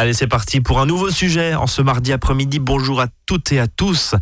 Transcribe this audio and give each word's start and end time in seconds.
Allez, 0.00 0.12
c'est 0.12 0.28
parti 0.28 0.60
pour 0.60 0.78
un 0.78 0.86
nouveau 0.86 1.10
sujet 1.10 1.56
en 1.56 1.66
ce 1.66 1.82
mardi 1.82 2.12
après-midi. 2.12 2.60
Bonjour 2.60 3.00
à 3.00 3.08
toutes 3.26 3.50
et 3.50 3.58
à 3.58 3.66
tous. 3.66 4.14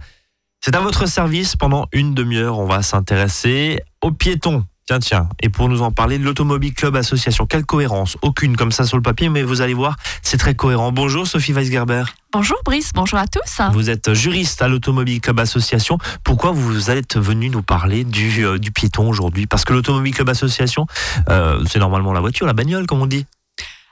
C'est 0.65 0.75
à 0.75 0.81
votre 0.81 1.07
service. 1.07 1.55
Pendant 1.55 1.87
une 1.93 2.15
demi-heure, 2.15 2.59
on 2.59 2.65
va 2.65 2.81
s'intéresser 2.81 3.83
aux 4.01 4.11
piétons. 4.11 4.65
Tiens, 4.87 5.01
tiens. 5.01 5.29
Et 5.43 5.51
pour 5.51 5.69
nous 5.69 5.83
en 5.83 5.93
parler, 5.93 6.17
l'Automobile 6.17 6.73
Club 6.73 6.97
Association. 6.97 7.45
Quelle 7.45 7.67
cohérence 7.67 8.17
Aucune 8.23 8.57
comme 8.57 8.73
ça 8.73 8.87
sur 8.87 8.97
le 8.97 9.03
papier, 9.03 9.29
mais 9.29 9.43
vous 9.43 9.61
allez 9.61 9.75
voir, 9.75 9.97
c'est 10.23 10.39
très 10.39 10.55
cohérent. 10.55 10.93
Bonjour 10.93 11.27
Sophie 11.27 11.53
Weisgerber. 11.53 12.05
Bonjour 12.33 12.57
Brice, 12.65 12.93
bonjour 12.95 13.19
à 13.19 13.27
tous. 13.27 13.61
Vous 13.75 13.91
êtes 13.91 14.15
juriste 14.15 14.63
à 14.63 14.69
l'Automobile 14.69 15.21
Club 15.21 15.41
Association. 15.41 15.99
Pourquoi 16.25 16.53
vous 16.53 16.91
êtes 16.91 17.19
venu 17.19 17.51
nous 17.51 17.63
parler 17.63 18.05
du, 18.05 18.47
euh, 18.47 18.59
du 18.59 18.71
piéton 18.73 19.11
aujourd'hui? 19.11 19.47
Parce 19.47 19.67
que 19.67 19.75
l'Automobile 19.75 20.15
Club 20.15 20.31
Association, 20.31 20.87
euh, 21.29 21.63
c'est 21.69 21.81
normalement 21.81 22.15
la 22.15 22.21
voiture, 22.21 22.47
la 22.47 22.55
bagnole, 22.55 22.87
comme 22.87 23.03
on 23.03 23.07
dit. 23.07 23.27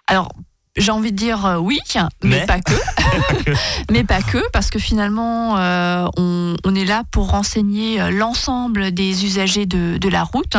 Alors, 0.07 0.31
j'ai 0.77 0.91
envie 0.91 1.13
de 1.13 1.17
dire 1.17 1.47
euh, 1.47 1.57
oui, 1.57 1.79
mais, 1.95 2.01
Mais? 2.23 2.47
pas 2.47 2.61
que. 2.61 2.73
mais 3.91 4.05
pas 4.05 4.23
que, 4.23 4.39
parce 4.53 4.71
que 4.71 4.79
finalement, 4.79 5.57
euh, 5.57 6.07
on, 6.17 6.57
on 6.65 6.75
est 6.75 6.85
là 6.85 7.03
pour 7.11 7.31
renseigner 7.31 8.01
euh, 8.01 8.11
l'ensemble 8.11 8.93
des 8.93 9.25
usagers 9.25 9.67
de, 9.67 9.99
de 9.99 10.09
la 10.09 10.25
route 10.25 10.57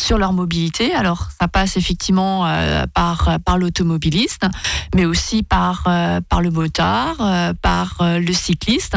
sur 0.00 0.18
leur 0.18 0.32
mobilité. 0.32 0.94
Alors, 0.94 1.28
ça 1.38 1.48
passe 1.48 1.76
effectivement 1.76 2.46
euh, 2.46 2.84
par, 2.94 3.38
par 3.44 3.58
l'automobiliste, 3.58 4.46
mais 4.94 5.04
aussi 5.04 5.42
par, 5.42 5.84
euh, 5.86 6.20
par 6.26 6.40
le 6.40 6.50
motard, 6.50 7.16
par 7.62 7.98
le 8.00 8.32
cycliste 8.32 8.96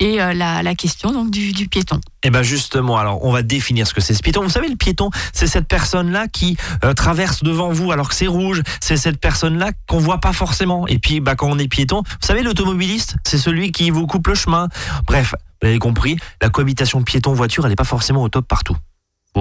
et 0.00 0.20
euh, 0.20 0.32
la, 0.32 0.74
question 0.74 1.12
donc 1.12 1.30
du, 1.30 1.68
piéton. 1.68 2.00
Eh 2.22 2.30
ben 2.30 2.42
justement, 2.42 2.98
alors 2.98 3.24
on 3.24 3.32
va 3.32 3.42
définir 3.42 3.86
ce 3.86 3.94
que 3.94 4.00
c'est 4.00 4.14
ce 4.14 4.22
piéton. 4.22 4.42
Vous 4.42 4.50
savez, 4.50 4.68
le 4.68 4.76
piéton, 4.76 5.10
c'est 5.32 5.46
cette 5.46 5.66
personne-là 5.66 6.28
qui 6.28 6.56
euh, 6.84 6.94
traverse 6.94 7.42
devant 7.42 7.70
vous 7.70 7.90
alors 7.90 8.08
que 8.08 8.14
c'est 8.14 8.26
rouge. 8.26 8.62
C'est 8.80 8.96
cette 8.96 9.20
personne-là 9.20 9.70
qu'on 9.86 9.98
voit 9.98 10.18
pas 10.18 10.32
forcément. 10.32 10.86
Et 10.86 10.98
puis, 10.98 11.20
bah, 11.20 11.34
quand 11.34 11.48
on 11.50 11.58
est 11.58 11.68
piéton, 11.68 12.02
vous 12.02 12.26
savez, 12.26 12.42
l'automobiliste, 12.42 13.16
c'est 13.24 13.38
celui 13.38 13.72
qui 13.72 13.90
vous 13.90 14.06
coupe 14.06 14.28
le 14.28 14.34
chemin. 14.34 14.68
Bref, 15.06 15.34
vous 15.60 15.68
avez 15.68 15.78
compris, 15.78 16.16
la 16.40 16.48
cohabitation 16.48 17.02
piéton-voiture, 17.02 17.64
elle 17.64 17.70
n'est 17.70 17.76
pas 17.76 17.84
forcément 17.84 18.22
au 18.22 18.28
top 18.28 18.46
partout. 18.46 18.76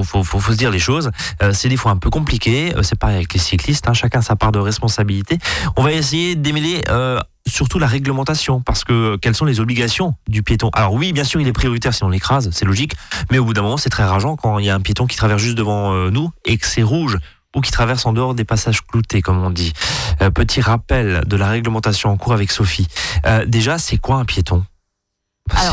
Faut, 0.03 0.23
faut, 0.23 0.51
se 0.51 0.57
dire 0.57 0.71
les 0.71 0.79
choses. 0.79 1.11
Euh, 1.41 1.51
c'est 1.53 1.69
des 1.69 1.77
fois 1.77 1.91
un 1.91 1.97
peu 1.97 2.09
compliqué. 2.09 2.73
Euh, 2.75 2.83
c'est 2.83 2.97
pareil 2.97 3.17
avec 3.17 3.33
les 3.33 3.39
cyclistes. 3.39 3.87
hein, 3.87 3.93
chacun 3.93 4.21
sa 4.21 4.35
part 4.35 4.51
de 4.51 4.59
responsabilité. 4.59 5.37
On 5.75 5.83
va 5.83 5.91
essayer 5.91 6.35
de 6.35 6.41
démêler 6.41 6.83
euh, 6.89 7.19
surtout 7.47 7.79
la 7.79 7.87
réglementation, 7.87 8.61
parce 8.61 8.83
que 8.83 9.17
quelles 9.17 9.35
sont 9.35 9.45
les 9.45 9.59
obligations 9.59 10.15
du 10.27 10.43
piéton? 10.43 10.69
Alors 10.73 10.93
oui, 10.93 11.13
bien 11.13 11.23
sûr, 11.23 11.39
il 11.41 11.47
est 11.47 11.53
prioritaire 11.53 11.93
si 11.93 12.03
on 12.03 12.09
l'écrase, 12.09 12.49
c'est 12.51 12.65
logique. 12.65 12.93
Mais 13.31 13.37
au 13.37 13.45
bout 13.45 13.53
d'un 13.53 13.61
moment, 13.61 13.77
c'est 13.77 13.89
très 13.89 14.03
rageant 14.03 14.35
quand 14.35 14.59
il 14.59 14.65
y 14.65 14.69
a 14.69 14.75
un 14.75 14.81
piéton 14.81 15.07
qui 15.07 15.15
traverse 15.15 15.41
juste 15.41 15.57
devant 15.57 15.93
nous 16.11 16.31
et 16.45 16.57
que 16.57 16.65
c'est 16.67 16.83
rouge 16.83 17.17
ou 17.55 17.61
qui 17.61 17.71
traverse 17.71 18.05
en 18.05 18.13
dehors 18.13 18.35
des 18.35 18.43
passages 18.43 18.81
cloutés, 18.85 19.21
comme 19.21 19.41
on 19.43 19.49
dit. 19.49 19.73
Petit 20.35 20.61
rappel 20.61 21.23
de 21.25 21.37
la 21.37 21.47
réglementation 21.47 22.09
en 22.09 22.17
cours 22.17 22.33
avec 22.33 22.51
Sophie. 22.51 22.87
Déjà, 23.47 23.77
c'est 23.77 23.97
quoi 23.97 24.17
un 24.17 24.25
piéton? 24.25 24.63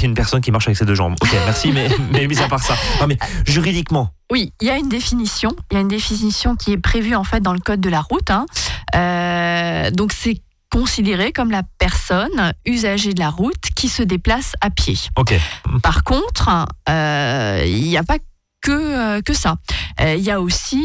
C'est 0.00 0.06
une 0.06 0.14
personne 0.14 0.40
qui 0.40 0.50
marche 0.50 0.66
avec 0.66 0.76
ses 0.76 0.84
deux 0.84 0.94
jambes. 0.94 1.14
Ok, 1.22 1.30
merci, 1.46 1.72
mais, 1.72 1.88
mais 2.12 2.26
mis 2.26 2.38
à 2.40 2.48
part 2.48 2.62
ça. 2.62 2.76
Non, 3.00 3.06
mais 3.06 3.18
juridiquement, 3.46 4.10
Oui, 4.30 4.52
il 4.60 4.66
y 4.68 4.70
a 4.70 4.76
une 4.78 4.88
définition. 4.88 5.54
Il 5.70 5.74
y 5.74 5.78
a 5.78 5.80
une 5.80 5.88
définition 5.88 6.56
qui 6.56 6.72
est 6.72 6.78
prévue 6.78 7.14
en 7.14 7.24
fait 7.24 7.40
dans 7.40 7.52
le 7.52 7.60
code 7.60 7.80
de 7.80 7.90
la 7.90 8.00
route. 8.00 8.30
hein. 8.30 8.46
Euh, 8.94 9.90
donc 9.90 10.12
c'est 10.12 10.40
considéré 10.70 11.30
comme 11.32 11.50
la 11.50 11.62
personne 11.78 12.52
usagée 12.66 13.12
de 13.14 13.20
la 13.20 13.30
route 13.30 13.54
qui 13.76 13.88
se 13.88 14.02
déplace 14.02 14.54
à 14.60 14.70
pied. 14.70 14.96
ok. 15.16 15.34
Par 15.82 16.02
contre, 16.04 16.48
euh, 16.88 17.62
il 17.66 17.82
n'y 17.84 17.96
a 17.96 18.02
pas 18.02 18.16
que, 18.60 18.70
euh, 18.72 19.20
que 19.20 19.34
ça. 19.34 19.56
Euh, 20.00 20.14
Il 20.16 20.24
y 20.24 20.30
a 20.30 20.40
aussi 20.40 20.82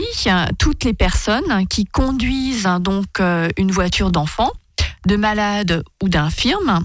toutes 0.60 0.84
les 0.84 0.94
personnes 0.94 1.66
qui 1.70 1.86
conduisent 1.86 2.66
hein, 2.68 2.80
donc 2.80 3.20
euh, 3.20 3.48
une 3.58 3.72
voiture 3.72 4.12
d'enfant, 4.12 4.52
de 5.08 5.16
malade 5.16 5.84
ou 6.04 6.10
d'infirme. 6.10 6.84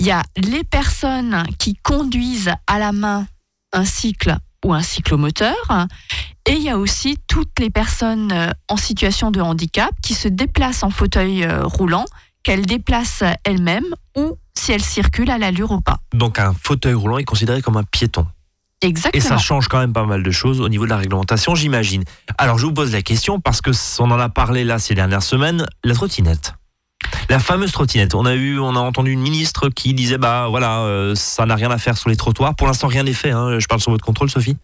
Il 0.00 0.06
y 0.06 0.10
a 0.10 0.22
les 0.36 0.64
personnes 0.64 1.44
qui 1.58 1.74
conduisent 1.74 2.52
à 2.66 2.78
la 2.78 2.92
main 2.92 3.26
un 3.72 3.84
cycle 3.84 4.36
ou 4.64 4.72
un 4.72 4.82
cyclomoteur. 4.82 5.56
Et 6.46 6.52
il 6.52 6.62
y 6.62 6.70
a 6.70 6.78
aussi 6.78 7.18
toutes 7.26 7.58
les 7.58 7.70
personnes 7.70 8.32
euh, 8.32 8.50
en 8.68 8.76
situation 8.76 9.30
de 9.30 9.40
handicap 9.40 9.90
qui 10.02 10.14
se 10.14 10.28
déplacent 10.28 10.82
en 10.82 10.90
fauteuil 10.90 11.44
euh, 11.44 11.64
roulant, 11.64 12.04
qu'elles 12.42 12.66
déplacent 12.66 13.24
elles-mêmes 13.44 13.94
ou 14.16 14.36
si 14.56 14.72
elles 14.72 14.82
circulent 14.82 15.30
à 15.30 15.38
l'allure 15.38 15.70
au 15.70 15.80
pas. 15.80 15.98
Donc 16.12 16.38
un 16.38 16.54
fauteuil 16.54 16.94
roulant 16.94 17.18
est 17.18 17.24
considéré 17.24 17.62
comme 17.62 17.76
un 17.76 17.84
piéton. 17.84 18.26
Et 18.82 18.86
Exactement. 18.86 19.24
ça 19.24 19.38
change 19.38 19.68
quand 19.68 19.78
même 19.78 19.94
pas 19.94 20.04
mal 20.04 20.22
de 20.22 20.30
choses 20.30 20.60
au 20.60 20.68
niveau 20.68 20.84
de 20.84 20.90
la 20.90 20.98
réglementation, 20.98 21.54
j'imagine. 21.54 22.04
Alors 22.36 22.58
je 22.58 22.66
vous 22.66 22.74
pose 22.74 22.92
la 22.92 23.00
question 23.00 23.40
parce 23.40 23.62
que 23.62 23.70
on 23.98 24.10
en 24.10 24.18
a 24.18 24.28
parlé 24.28 24.64
là 24.64 24.78
ces 24.78 24.94
dernières 24.94 25.22
semaines, 25.22 25.66
la 25.84 25.94
trottinette. 25.94 26.54
La 27.28 27.38
fameuse 27.38 27.72
trottinette. 27.72 28.14
On 28.14 28.26
a 28.26 28.34
eu, 28.34 28.58
on 28.58 28.76
a 28.76 28.80
entendu 28.80 29.12
une 29.12 29.20
ministre 29.20 29.68
qui 29.68 29.94
disait 29.94 30.18
bah 30.18 30.46
voilà, 30.48 30.80
euh, 30.80 31.14
ça 31.14 31.46
n'a 31.46 31.54
rien 31.54 31.70
à 31.70 31.78
faire 31.78 31.96
sur 31.96 32.08
les 32.10 32.16
trottoirs. 32.16 32.54
Pour 32.54 32.66
l'instant, 32.66 32.88
rien 32.88 33.02
n'est 33.02 33.12
fait. 33.12 33.30
hein. 33.30 33.58
Je 33.58 33.66
parle 33.66 33.80
sur 33.80 33.90
votre 33.90 34.04
contrôle, 34.04 34.30
Sophie. 34.30 34.56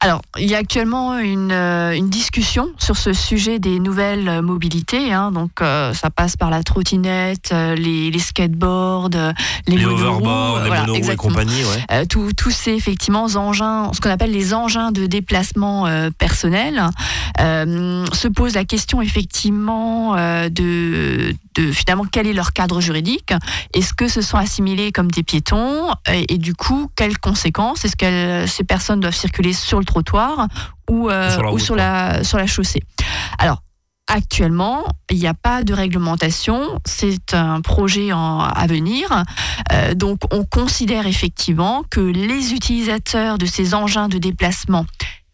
Alors, 0.00 0.20
il 0.38 0.50
y 0.50 0.54
a 0.54 0.58
actuellement 0.58 1.18
une, 1.18 1.50
euh, 1.52 1.96
une 1.96 2.10
discussion 2.10 2.68
sur 2.78 2.96
ce 2.98 3.14
sujet 3.14 3.58
des 3.58 3.78
nouvelles 3.78 4.42
mobilités. 4.42 5.14
hein. 5.14 5.32
donc, 5.32 5.62
euh, 5.62 5.94
ça 5.94 6.10
passe 6.10 6.36
par 6.36 6.50
la 6.50 6.62
trottinette, 6.62 7.50
euh, 7.52 7.74
les, 7.74 8.10
les 8.10 8.18
skateboards, 8.18 9.08
les, 9.66 9.76
Les 9.78 9.84
monoroues, 9.86 10.02
overboards, 10.02 10.62
les 10.64 10.68
voilà, 10.68 11.12
et 11.12 11.16
compagnie, 11.16 11.62
ouais. 11.64 12.06
Tous 12.06 12.50
ces 12.50 12.72
effectivement 12.72 13.24
engins, 13.36 13.90
ce 13.94 14.00
qu'on 14.00 14.10
appelle 14.10 14.32
les 14.32 14.52
engins 14.52 14.92
de 14.92 15.06
déplacement 15.06 15.86
personnel, 16.18 16.82
se 17.38 18.28
pose 18.28 18.54
la 18.54 18.64
question 18.66 19.00
effectivement 19.00 20.14
de, 20.50 21.34
de 21.54 21.70
finalement 21.72 22.04
quel 22.10 22.26
est 22.26 22.32
leur 22.32 22.52
cadre 22.52 22.80
juridique? 22.80 23.32
Est-ce 23.74 23.94
que 23.94 24.08
ce 24.08 24.22
sont 24.22 24.36
assimilés 24.38 24.92
comme 24.92 25.10
des 25.10 25.22
piétons? 25.22 25.90
Et, 26.12 26.34
et 26.34 26.38
du 26.38 26.54
coup 26.54 26.90
quelles 26.96 27.18
conséquences? 27.18 27.84
Est-ce 27.84 27.96
que 27.96 28.46
ces 28.50 28.64
personnes 28.64 29.00
doivent 29.00 29.14
circuler 29.14 29.52
sur 29.52 29.78
le 29.78 29.84
trottoir 29.84 30.48
ou, 30.90 31.08
euh, 31.10 31.30
Sur 31.30 31.42
la 31.42 31.52
ou 31.52 31.58
sur 31.58 31.76
la 31.76 32.24
sur 32.24 32.38
la 32.38 32.46
chaussée? 32.46 32.82
Alors 33.38 33.60
Actuellement, 34.06 34.84
il 35.10 35.18
n'y 35.18 35.26
a 35.26 35.32
pas 35.32 35.64
de 35.64 35.72
réglementation. 35.72 36.78
C'est 36.84 37.32
un 37.32 37.62
projet 37.62 38.12
en- 38.12 38.40
à 38.40 38.66
venir. 38.66 39.08
Euh, 39.72 39.94
donc, 39.94 40.18
on 40.30 40.44
considère 40.44 41.06
effectivement 41.06 41.84
que 41.90 42.00
les 42.00 42.52
utilisateurs 42.52 43.38
de 43.38 43.46
ces 43.46 43.72
engins 43.72 44.08
de 44.08 44.18
déplacement, 44.18 44.84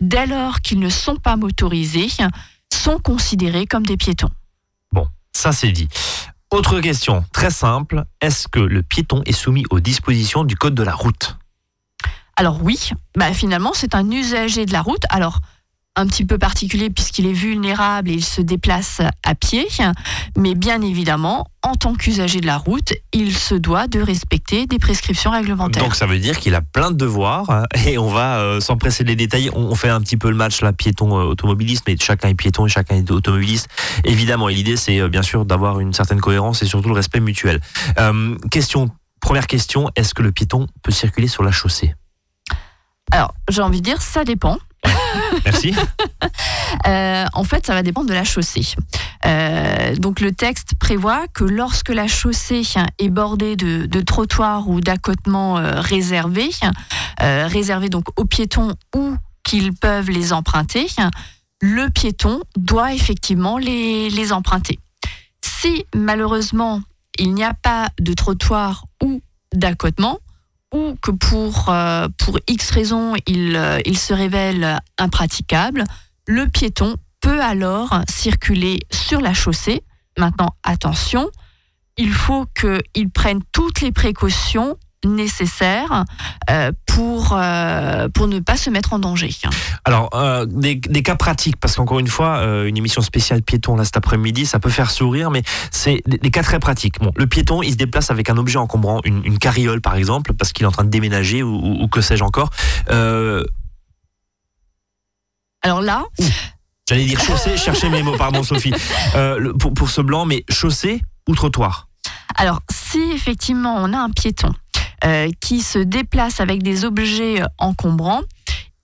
dès 0.01 0.25
lors 0.27 0.61
qu'ils 0.61 0.79
ne 0.79 0.89
sont 0.89 1.17
pas 1.17 1.35
motorisés, 1.35 2.07
sont 2.73 2.99
considérés 3.01 3.67
comme 3.67 3.85
des 3.85 3.97
piétons. 3.97 4.31
Ça 5.33 5.53
c'est 5.53 5.73
dit. 5.73 5.89
Autre 6.51 6.81
question, 6.81 7.25
très 7.33 7.51
simple. 7.51 8.05
Est-ce 8.21 8.49
que 8.49 8.59
le 8.59 8.83
piéton 8.83 9.23
est 9.25 9.33
soumis 9.33 9.65
aux 9.71 9.81
dispositions 9.81 10.45
du 10.45 10.57
code 10.57 10.75
de 10.75 10.83
la 10.83 10.95
route? 10.95 11.37
Alors 12.37 12.63
oui, 12.63 12.91
bah, 13.17 13.33
finalement, 13.33 13.73
c'est 13.75 13.95
un 13.95 14.11
usager 14.11 14.67
de 14.67 14.73
la 14.73 14.83
route. 14.83 15.05
Alors, 15.11 15.41
un 16.01 16.07
petit 16.07 16.25
peu 16.25 16.39
particulier 16.39 16.91
puisqu'il 16.91 17.27
est 17.27 17.33
vulnérable 17.33 18.11
et 18.11 18.15
il 18.15 18.25
se 18.25 18.41
déplace 18.41 19.01
à 19.25 19.35
pied. 19.35 19.67
Mais 20.37 20.55
bien 20.55 20.83
évidemment, 20.83 21.47
en 21.63 21.75
tant 21.75 21.95
qu'usager 21.95 22.41
de 22.41 22.47
la 22.47 22.57
route, 22.57 22.95
il 23.13 23.37
se 23.37 23.55
doit 23.55 23.87
de 23.87 24.01
respecter 24.01 24.67
des 24.67 24.79
prescriptions 24.79 25.31
réglementaires. 25.31 25.83
Donc 25.83 25.95
ça 25.95 26.07
veut 26.07 26.19
dire 26.19 26.39
qu'il 26.39 26.55
a 26.55 26.63
plein 26.63 26.91
de 26.91 26.97
devoirs 26.97 27.51
hein, 27.51 27.65
et 27.87 27.99
on 27.99 28.09
va, 28.09 28.39
euh, 28.39 28.61
sans 28.61 28.77
presser 28.77 29.05
les 29.05 29.17
détails, 29.17 29.51
on, 29.55 29.67
on 29.67 29.75
fait 29.75 29.91
un 29.91 30.01
petit 30.01 30.17
peu 30.17 30.31
le 30.31 30.37
match 30.37 30.63
là, 30.63 30.73
piéton-automobiliste, 30.73 31.85
mais 31.87 31.97
chacun 32.01 32.29
est 32.29 32.35
piéton 32.35 32.67
et 32.67 32.71
chacun 32.71 32.97
est 32.97 33.11
automobiliste. 33.11 33.69
Évidemment, 34.05 34.49
et 34.49 34.55
l'idée 34.55 34.77
c'est 34.77 35.01
euh, 35.01 35.09
bien 35.09 35.23
sûr 35.23 35.45
d'avoir 35.45 35.81
une 35.81 35.93
certaine 35.93 36.21
cohérence 36.21 36.63
et 36.63 36.67
surtout 36.67 36.89
le 36.89 36.95
respect 36.95 37.21
mutuel. 37.21 37.61
Euh, 37.99 38.37
question, 38.51 38.89
première 39.21 39.47
question, 39.47 39.91
est-ce 39.97 40.15
que 40.15 40.23
le 40.23 40.33
piéton 40.33 40.67
peut 40.83 40.93
circuler 40.93 41.29
sur 41.29 41.43
la 41.43 41.53
chaussée? 41.53 41.95
Alors, 43.13 43.35
j'ai 43.49 43.61
envie 43.61 43.81
de 43.81 43.85
dire, 43.85 44.01
ça 44.01 44.25
dépend. 44.25 44.59
Merci. 45.45 45.75
Euh, 46.87 47.25
en 47.33 47.45
fait, 47.45 47.67
ça 47.67 47.75
va 47.75 47.83
dépendre 47.83 48.09
de 48.09 48.15
la 48.15 48.25
chaussée. 48.25 48.75
Euh, 49.27 49.95
donc, 49.97 50.21
le 50.21 50.33
texte 50.33 50.75
prévoit 50.79 51.27
que 51.29 51.45
lorsque 51.45 51.91
la 51.91 52.07
chaussée 52.07 52.63
est 52.99 53.09
bordée 53.09 53.57
de, 53.57 54.01
trottoirs 54.01 54.69
ou 54.69 54.81
d'accotements 54.81 55.59
euh, 55.59 55.81
réservés, 55.81 56.51
réservés 57.19 57.89
donc 57.89 58.07
aux 58.19 58.25
piétons 58.25 58.75
ou 58.95 59.17
qu'ils 59.43 59.75
peuvent 59.75 60.11
les 60.11 60.33
emprunter, 60.33 60.87
le 61.61 61.89
piéton 61.89 62.41
doit 62.57 62.95
effectivement 62.95 63.59
les, 63.59 64.09
les 64.09 64.33
emprunter. 64.33 64.79
Si 65.43 65.85
malheureusement 65.95 66.81
il 67.19 67.35
n'y 67.35 67.45
a 67.45 67.55
pas 67.55 67.91
de 68.01 68.15
trottoir 68.15 68.87
ou 69.03 69.21
d'accotement, 69.53 70.19
ou 70.73 70.97
que 71.03 71.11
pour, 71.11 71.69
euh, 71.69 72.09
pour 72.19 72.39
X 72.49 72.71
raisons 72.71 73.15
il, 73.27 73.57
euh, 73.57 73.81
il 73.85 73.99
se 73.99 74.15
révèle 74.15 74.81
impraticable, 74.99 75.85
le 76.27 76.47
piéton 76.49 76.97
peut 77.21 77.41
alors 77.43 78.01
circuler 78.09 78.81
sur 78.91 79.21
la 79.21 79.35
chaussée. 79.35 79.83
Maintenant, 80.19 80.55
attention, 80.63 81.31
il 81.97 82.13
faut 82.13 82.47
qu'il 82.47 83.11
prenne 83.11 83.41
toutes 83.53 83.81
les 83.81 83.93
précautions 83.93 84.77
nécessaires 85.05 86.05
euh, 86.51 86.73
pour, 86.87 87.33
euh, 87.33 88.09
pour 88.09 88.29
ne 88.29 88.41
pas 88.41 88.57
se 88.57 88.71
mettre 88.71 88.93
en 88.93 88.99
danger. 88.99 89.31
Alors, 89.85 90.11
euh, 90.15 90.47
des, 90.47 90.75
des, 90.75 91.03
cas 91.03 91.17
pratiques, 91.17 91.57
parce 91.57 91.77
qu'encore 91.77 91.99
une 91.99 92.09
fois, 92.09 92.39
euh, 92.39 92.67
une 92.67 92.77
émission 92.77 93.01
spéciale 93.03 93.43
piéton 93.43 93.77
là 93.77 93.85
cet 93.85 93.97
après-midi, 93.97 94.47
ça 94.47 94.59
peut 94.59 94.71
faire 94.71 94.91
sourire, 94.91 95.31
mais 95.31 95.43
c'est 95.71 96.03
des, 96.07 96.19
des, 96.19 96.31
cas 96.31 96.43
très 96.43 96.59
pratiques. 96.59 96.99
Bon, 97.01 97.13
le 97.17 97.27
piéton, 97.27 97.63
il 97.63 97.73
se 97.73 97.77
déplace 97.77 98.11
avec 98.11 98.29
un 98.31 98.37
objet 98.37 98.59
encombrant, 98.59 99.01
une, 99.05 99.25
une 99.25 99.39
carriole 99.39 99.81
par 99.81 99.95
exemple, 99.95 100.35
parce 100.35 100.53
qu'il 100.53 100.65
est 100.65 100.69
en 100.69 100.73
train 100.73 100.85
de 100.85 100.91
déménager 100.91 101.43
ou, 101.43 101.55
ou, 101.55 101.83
ou 101.83 101.89
que 101.89 102.01
sais-je 102.01 102.25
encore. 102.25 102.51
Euh, 102.91 103.43
Alors 105.63 105.81
là, 105.81 106.05
J'allais 106.89 107.05
dire 107.05 107.21
chaussée, 107.21 107.57
chercher 107.57 107.89
mes 107.89 108.03
mots, 108.03 108.17
pardon 108.17 108.43
Sophie, 108.43 108.75
le- 109.15 109.53
pour, 109.53 109.73
pour 109.73 109.89
ce 109.91 110.01
blanc, 110.01 110.27
mais 110.27 110.45
chaussée 110.51 111.01
ou 111.29 111.35
trottoir? 111.35 111.87
Alors, 112.37 112.61
si 112.71 112.99
effectivement 113.13 113.77
on 113.79 113.93
a 113.93 113.99
un 113.99 114.11
piéton 114.11 114.53
qui 115.41 115.61
se 115.61 115.79
déplace 115.79 116.41
avec 116.41 116.63
des 116.63 116.85
objets 116.85 117.43
euh, 117.43 117.47
encombrants, 117.59 118.23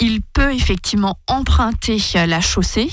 il 0.00 0.20
peut 0.20 0.52
effectivement 0.52 1.18
emprunter 1.26 1.98
euh, 2.16 2.26
la 2.26 2.40
chaussée. 2.40 2.88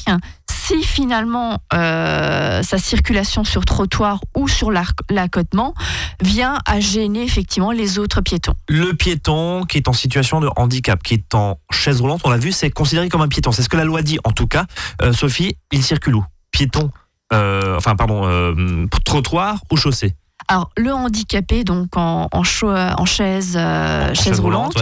Si 0.51 0.81
finalement 0.81 1.59
euh, 1.73 2.63
sa 2.63 2.77
circulation 2.77 3.43
sur 3.43 3.65
trottoir 3.65 4.21
ou 4.35 4.47
sur 4.47 4.71
l'accotement 4.71 5.73
vient 6.21 6.57
à 6.65 6.79
gêner 6.79 7.23
effectivement 7.23 7.71
les 7.71 7.99
autres 7.99 8.21
piétons. 8.21 8.53
Le 8.69 8.93
piéton 8.93 9.65
qui 9.65 9.77
est 9.77 9.89
en 9.89 9.93
situation 9.93 10.39
de 10.39 10.49
handicap, 10.55 11.03
qui 11.03 11.15
est 11.15 11.35
en 11.35 11.59
chaise 11.71 11.99
roulante, 11.99 12.21
on 12.23 12.29
l'a 12.29 12.37
vu, 12.37 12.53
c'est 12.53 12.69
considéré 12.69 13.09
comme 13.09 13.21
un 13.21 13.27
piéton. 13.27 13.51
C'est 13.51 13.63
ce 13.63 13.69
que 13.69 13.75
la 13.75 13.83
loi 13.83 14.01
dit 14.03 14.19
en 14.23 14.31
tout 14.31 14.47
cas. 14.47 14.65
Euh, 15.01 15.11
Sophie, 15.11 15.57
il 15.73 15.83
circule 15.83 16.15
où? 16.15 16.25
Piéton, 16.51 16.91
euh, 17.33 17.75
enfin 17.75 17.95
pardon, 17.95 18.25
euh, 18.25 18.85
trottoir 19.03 19.59
ou 19.69 19.75
chaussée? 19.75 20.15
Alors, 20.47 20.69
le 20.77 20.93
handicapé, 20.93 21.63
donc 21.63 21.95
en, 21.97 22.27
en, 22.31 22.43
cho- 22.43 22.69
en 22.69 23.05
chaise, 23.05 23.55
euh, 23.57 24.07
chaise 24.13 24.23
chaise 24.23 24.39
roulante, 24.39 24.77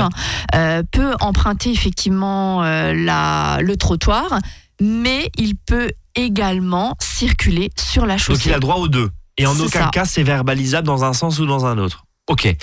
euh, 0.55 0.83
peut 0.91 1.13
emprunter 1.19 1.71
effectivement 1.71 2.63
euh, 2.63 2.93
la, 2.93 3.59
le 3.61 3.77
trottoir, 3.77 4.39
mais 4.81 5.29
il 5.37 5.55
peut 5.55 5.91
également 6.15 6.95
circuler 6.99 7.69
sur 7.77 8.05
la 8.05 8.15
Donc 8.15 8.23
chaussée. 8.23 8.49
il 8.49 8.53
a 8.53 8.59
droit 8.59 8.75
aux 8.75 8.87
deux. 8.87 9.09
Et 9.37 9.45
en 9.47 9.57
aucun 9.59 9.83
ça. 9.83 9.89
cas, 9.91 10.05
c'est 10.05 10.23
verbalisable 10.23 10.85
dans 10.85 11.03
un 11.03 11.13
sens 11.13 11.39
ou 11.39 11.45
dans 11.45 11.65
un 11.65 11.77
autre. 11.77 12.05
Ok. 12.27 12.53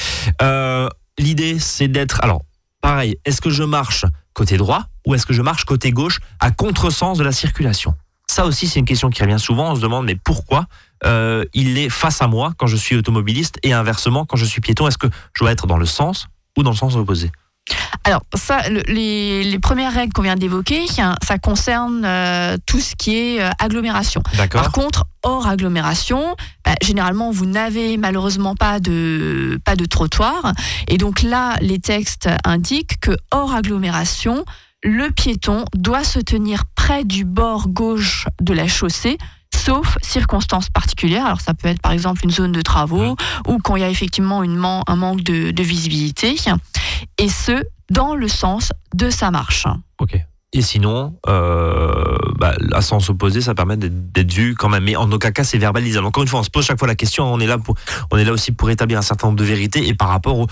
L'idée, 1.18 1.58
c'est 1.58 1.88
d'être. 1.88 2.20
Alors, 2.22 2.42
pareil, 2.80 3.16
est-ce 3.24 3.40
que 3.40 3.50
je 3.50 3.64
marche 3.64 4.04
côté 4.34 4.56
droit 4.56 4.84
ou 5.06 5.14
est-ce 5.14 5.26
que 5.26 5.32
je 5.32 5.42
marche 5.42 5.64
côté 5.64 5.90
gauche 5.90 6.20
à 6.38 6.50
contresens 6.50 7.18
de 7.18 7.24
la 7.24 7.32
circulation? 7.32 7.94
Ça 8.30 8.44
aussi, 8.44 8.68
c'est 8.68 8.78
une 8.78 8.84
question 8.84 9.10
qui 9.10 9.22
revient 9.22 9.38
souvent. 9.40 9.72
On 9.72 9.74
se 9.74 9.80
demande, 9.80 10.04
mais 10.04 10.14
pourquoi 10.14 10.66
euh, 11.04 11.44
il 11.54 11.78
est 11.78 11.88
face 11.88 12.20
à 12.22 12.26
moi 12.26 12.52
quand 12.56 12.66
je 12.66 12.76
suis 12.76 12.96
automobiliste 12.96 13.58
et 13.62 13.72
inversement 13.72 14.24
quand 14.24 14.36
je 14.36 14.44
suis 14.44 14.60
piéton 14.60 14.86
Est-ce 14.88 14.98
que 14.98 15.08
je 15.34 15.40
dois 15.42 15.52
être 15.52 15.66
dans 15.66 15.78
le 15.78 15.86
sens 15.86 16.26
ou 16.56 16.62
dans 16.62 16.70
le 16.70 16.76
sens 16.76 16.96
opposé? 16.96 17.30
Alors, 18.04 18.22
ça, 18.34 18.66
le- 18.70 18.80
les, 18.88 19.44
les 19.44 19.58
premières 19.58 19.92
règles 19.92 20.14
qu'on 20.14 20.22
vient 20.22 20.36
d'évoquer, 20.36 20.86
hein, 20.98 21.16
ça 21.22 21.36
concerne 21.36 22.02
euh, 22.02 22.56
tout 22.64 22.80
ce 22.80 22.94
qui 22.96 23.14
est 23.14 23.42
euh, 23.42 23.50
agglomération. 23.58 24.22
Par 24.48 24.72
contre, 24.72 25.04
hors 25.22 25.46
agglomération, 25.46 26.34
bah, 26.64 26.72
généralement, 26.82 27.30
vous 27.30 27.44
n'avez 27.44 27.98
malheureusement 27.98 28.54
pas 28.54 28.80
de, 28.80 29.60
pas 29.66 29.76
de 29.76 29.84
trottoir. 29.84 30.54
Et 30.86 30.96
donc 30.96 31.20
là, 31.22 31.56
les 31.60 31.78
textes 31.78 32.30
indiquent 32.44 32.98
que 33.00 33.12
hors 33.32 33.52
agglomération, 33.52 34.46
le 34.82 35.10
piéton 35.10 35.66
doit 35.74 36.04
se 36.04 36.20
tenir 36.20 36.62
près 36.74 37.04
du 37.04 37.26
bord 37.26 37.68
gauche 37.68 38.26
de 38.40 38.54
la 38.54 38.66
chaussée, 38.68 39.18
sauf 39.54 39.96
circonstances 40.02 40.70
particulières. 40.70 41.26
Alors 41.26 41.40
ça 41.40 41.54
peut 41.54 41.68
être 41.68 41.80
par 41.82 41.92
exemple 41.92 42.20
une 42.24 42.30
zone 42.30 42.52
de 42.52 42.62
travaux 42.62 43.16
ou 43.46 43.58
quand 43.58 43.76
il 43.76 43.80
y 43.80 43.84
a 43.84 43.90
effectivement 43.90 44.42
une 44.42 44.56
man- 44.56 44.82
un 44.86 44.96
manque 44.96 45.22
de, 45.22 45.50
de 45.50 45.62
visibilité. 45.62 46.36
Et 47.18 47.28
ce, 47.28 47.62
dans 47.90 48.14
le 48.14 48.28
sens 48.28 48.72
de 48.94 49.10
sa 49.10 49.30
marche. 49.30 49.66
Ok. 50.00 50.18
Et 50.54 50.62
sinon, 50.62 51.14
euh, 51.28 52.16
bah, 52.38 52.54
à 52.72 52.80
sens 52.80 53.10
opposé, 53.10 53.42
ça 53.42 53.54
permet 53.54 53.76
d'être 53.76 54.32
vu 54.32 54.54
quand 54.54 54.70
même. 54.70 54.84
Mais 54.84 54.96
en 54.96 55.12
aucun 55.12 55.30
cas, 55.30 55.44
c'est 55.44 55.58
verbalisable. 55.58 56.06
Encore 56.06 56.22
une 56.22 56.28
fois, 56.28 56.40
on 56.40 56.42
se 56.42 56.48
pose 56.48 56.64
chaque 56.64 56.78
fois 56.78 56.88
la 56.88 56.94
question. 56.94 57.30
On 57.30 57.38
est 57.38 57.46
là, 57.46 57.58
pour, 57.58 57.74
on 58.10 58.16
est 58.16 58.24
là 58.24 58.32
aussi 58.32 58.52
pour 58.52 58.70
établir 58.70 58.98
un 58.98 59.02
certain 59.02 59.26
nombre 59.26 59.38
de 59.38 59.44
vérités. 59.44 59.86
Et 59.86 59.92
par 59.92 60.08
rapport 60.08 60.38
au- 60.38 60.46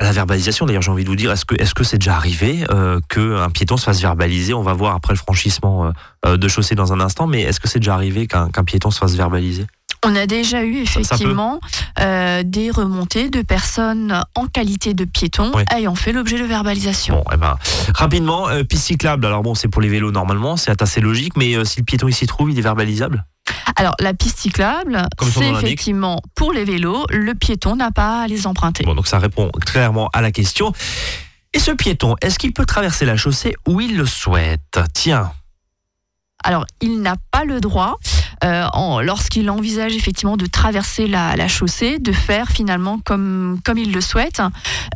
la 0.00 0.12
verbalisation, 0.12 0.64
d'ailleurs, 0.66 0.82
j'ai 0.82 0.90
envie 0.90 1.04
de 1.04 1.08
vous 1.08 1.16
dire, 1.16 1.32
est-ce 1.32 1.44
que 1.44 1.54
est-ce 1.60 1.74
que 1.74 1.82
c'est 1.82 1.98
déjà 1.98 2.14
arrivé 2.14 2.64
euh, 2.70 3.00
qu'un 3.08 3.50
piéton 3.50 3.76
se 3.76 3.84
fasse 3.84 4.00
verbaliser? 4.00 4.54
On 4.54 4.62
va 4.62 4.72
voir 4.72 4.94
après 4.94 5.12
le 5.12 5.18
franchissement 5.18 5.86
euh, 5.86 5.90
euh, 6.26 6.36
de 6.36 6.46
chaussée 6.48 6.74
dans 6.76 6.92
un 6.92 7.00
instant. 7.00 7.26
Mais 7.26 7.42
est-ce 7.42 7.58
que 7.58 7.66
c'est 7.68 7.80
déjà 7.80 7.94
arrivé 7.94 8.26
qu'un 8.28 8.48
piéton 8.64 8.90
se 8.90 8.98
fasse 8.98 9.14
verbaliser? 9.14 9.66
On 10.04 10.14
a 10.14 10.26
déjà 10.26 10.62
eu 10.62 10.76
effectivement 10.76 11.58
euh, 11.98 12.44
des 12.44 12.70
remontées 12.70 13.30
de 13.30 13.42
personnes 13.42 14.22
en 14.36 14.46
qualité 14.46 14.94
de 14.94 15.04
piétons 15.04 15.50
Oui. 15.52 15.64
ayant 15.74 15.96
fait 15.96 16.12
l'objet 16.12 16.38
de 16.38 16.44
verbalisation. 16.44 17.16
Bon, 17.16 17.24
eh 17.34 17.36
ben, 17.36 17.56
rapidement, 17.94 18.46
piste 18.68 18.84
cyclable. 18.84 19.26
Alors 19.26 19.42
bon, 19.42 19.56
c'est 19.56 19.66
pour 19.66 19.82
les 19.82 19.88
vélos 19.88 20.12
normalement, 20.12 20.56
c'est 20.56 20.80
assez 20.80 21.00
logique. 21.00 21.36
Mais 21.36 21.64
si 21.64 21.80
le 21.80 21.84
piéton 21.84 22.06
il 22.06 22.14
s'y 22.14 22.28
trouve, 22.28 22.52
il 22.52 22.58
est 22.58 22.62
verbalisable? 22.62 23.24
Alors 23.76 23.94
la 24.00 24.14
piste 24.14 24.38
cyclable, 24.38 25.06
c'est 25.20 25.40
effectivement 25.64 26.20
pour 26.34 26.52
les 26.52 26.64
vélos, 26.64 27.04
le 27.10 27.34
piéton 27.34 27.76
n'a 27.76 27.90
pas 27.90 28.22
à 28.22 28.26
les 28.26 28.46
emprunter. 28.46 28.84
Bon, 28.84 28.94
donc 28.94 29.06
ça 29.06 29.18
répond 29.18 29.50
clairement 29.64 30.08
à 30.12 30.20
la 30.20 30.30
question. 30.32 30.72
Et 31.54 31.58
ce 31.60 31.70
piéton, 31.70 32.14
est-ce 32.20 32.38
qu'il 32.38 32.52
peut 32.52 32.66
traverser 32.66 33.04
la 33.06 33.16
chaussée 33.16 33.54
où 33.66 33.80
il 33.80 33.96
le 33.96 34.04
souhaite? 34.06 34.78
Tiens, 34.94 35.32
Alors, 36.44 36.66
il 36.80 37.00
n'a 37.02 37.16
pas 37.32 37.44
le 37.44 37.60
droit, 37.60 37.98
euh, 38.44 38.64
en- 38.72 39.00
lorsqu'il 39.00 39.50
envisage 39.50 39.94
effectivement 39.96 40.36
de 40.36 40.46
traverser 40.46 41.06
la, 41.08 41.34
la 41.36 41.48
chaussée, 41.48 41.98
de 41.98 42.12
faire 42.12 42.48
finalement 42.50 43.00
comme, 43.04 43.58
comme 43.64 43.78
il 43.78 43.92
le 43.92 44.00
souhaite, 44.00 44.40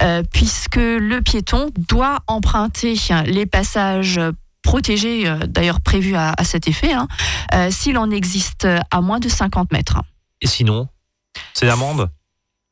euh, 0.03 0.23
puisque 0.33 0.77
le 0.77 1.21
piéton 1.21 1.71
doit 1.89 2.21
emprunter 2.29 2.95
les 3.27 3.47
passages 3.47 4.21
protégés, 4.63 5.27
euh, 5.29 5.39
d'ailleurs 5.47 5.81
prévus 5.81 6.15
à, 6.17 6.33
à 6.37 6.45
cet 6.45 6.69
effet, 6.69 6.93
hein, 6.93 7.09
euh, 7.55 7.71
s'il 7.71 7.99
en 7.99 8.11
existe 8.11 8.67
à 8.91 9.01
moins 9.01 9.21
de 9.21 9.29
50 9.29 9.73
mètres. 9.73 10.01
et 10.41 10.47
sinon 10.47 10.89
C'est 11.55 11.67
l'amende 11.67 12.11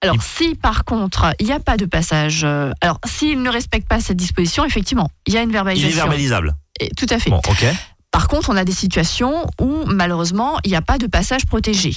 Alors, 0.03 0.15
Il- 0.17 0.23
si 0.23 0.55
par 0.55 0.85
contre, 0.85 1.35
il 1.41 1.47
n'y 1.47 1.53
a 1.53 1.61
pas 1.61 1.77
de 1.77 1.85
passage, 1.87 2.43
euh, 2.45 2.73
alors 2.81 2.99
s'il 3.07 3.43
ne 3.43 3.51
respecte 3.51 3.87
pas 3.89 4.01
cette 4.01 4.17
disposition, 4.17 4.65
effectivement, 4.65 5.11
il 5.27 5.35
y 5.35 5.37
a 5.37 5.43
une 5.43 5.49
Il 5.49 5.53
est 5.53 5.59
verbalisation. 5.59 5.97
verbalisable. 5.97 6.55
Et- 6.81 6.91
tout 6.97 7.07
à 7.11 7.19
fait. 7.19 7.31
Bon, 7.31 7.41
ok. 7.49 7.65
Par 8.11 8.27
contre, 8.27 8.51
on 8.51 8.57
a 8.57 8.65
des 8.65 8.73
situations 8.73 9.47
où 9.61 9.85
malheureusement, 9.87 10.59
il 10.65 10.71
n'y 10.71 10.77
a 10.77 10.83
pas 10.83 10.99
de 10.99 11.07
passage 11.07 11.47
protégé. 11.47 11.93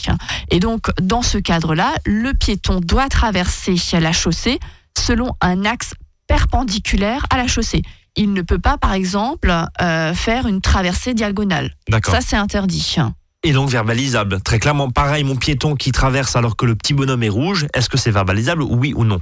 Et 0.51 0.59
donc, 0.59 0.89
dans 1.01 1.21
ce 1.23 1.37
cadre-là, 1.39 1.91
le 2.05 2.33
piéton 2.33 2.81
doit 2.81 3.09
traverser 3.09 3.75
la 3.99 4.11
chaussée 4.11 4.59
selon 4.95 5.31
un 5.41 5.65
axe 5.65 5.93
perpendiculaire 6.27 7.25
à 7.29 7.37
la 7.37 7.47
chaussée. 7.47 7.81
Il 8.15 8.33
ne 8.33 8.41
peut 8.41 8.59
pas, 8.59 8.77
par 8.77 8.93
exemple, 8.93 9.51
euh, 9.81 10.13
faire 10.13 10.47
une 10.47 10.61
traversée 10.61 11.13
diagonale. 11.13 11.71
D'accord. 11.89 12.13
Ça, 12.13 12.21
c'est 12.21 12.35
interdit. 12.35 12.95
Et 13.43 13.51
donc 13.51 13.69
verbalisable. 13.69 14.41
Très 14.41 14.59
clairement, 14.59 14.89
pareil, 14.89 15.23
mon 15.23 15.35
piéton 15.35 15.75
qui 15.75 15.91
traverse 15.91 16.35
alors 16.35 16.55
que 16.55 16.65
le 16.65 16.75
petit 16.75 16.93
bonhomme 16.93 17.23
est 17.23 17.29
rouge, 17.29 17.67
est-ce 17.73 17.89
que 17.89 17.97
c'est 17.97 18.11
verbalisable 18.11 18.63
Oui 18.63 18.93
ou 18.95 19.03
non? 19.03 19.19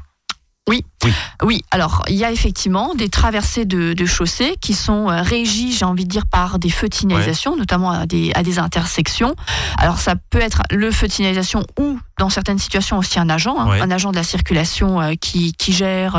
Oui, 1.44 1.64
alors 1.72 2.04
il 2.08 2.16
y 2.16 2.24
a 2.24 2.32
effectivement 2.32 2.94
des 2.94 3.10
traversées 3.10 3.66
de, 3.66 3.94
de 3.94 4.06
chaussées 4.06 4.56
qui 4.62 4.76
sont 4.76 5.10
euh, 5.10 5.24
régies, 5.24 5.72
j'ai 5.74 5.86
envie 5.86 6.04
de 6.06 6.10
dire, 6.10 6.28
par 6.28 6.60
des 6.60 6.70
feux 6.70 6.88
de 6.88 6.94
signalisation, 6.94 7.58
notamment 7.58 7.90
à 7.90 8.06
des, 8.06 8.32
à 8.36 8.44
des 8.44 8.60
intersections. 8.60 9.36
Alors 9.80 9.98
ça 9.98 10.14
peut 10.30 10.40
être 10.40 10.62
le 10.70 10.92
feu 10.92 11.08
de 11.08 11.12
signalisation 11.12 11.66
ou, 11.80 12.00
dans 12.20 12.30
certaines 12.30 12.60
situations, 12.60 13.00
aussi 13.00 13.20
un 13.20 13.30
agent, 13.30 13.58
hein, 13.60 13.68
Ouais. 13.68 13.82
un 13.82 13.90
agent 13.90 14.12
de 14.12 14.18
la 14.18 14.24
circulation 14.24 15.02
euh, 15.02 15.14
qui, 15.20 15.54
qui 15.54 15.74
gère. 15.74 16.16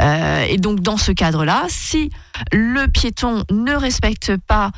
euh, 0.00 0.42
et 0.46 0.58
donc 0.58 0.80
dans 0.80 0.98
ce 0.98 1.12
cadre-là, 1.12 1.64
si 1.68 2.10
le 2.52 2.86
piéton 2.86 3.44
ne 3.50 3.72
respecte 3.74 4.36
pas 4.46 4.70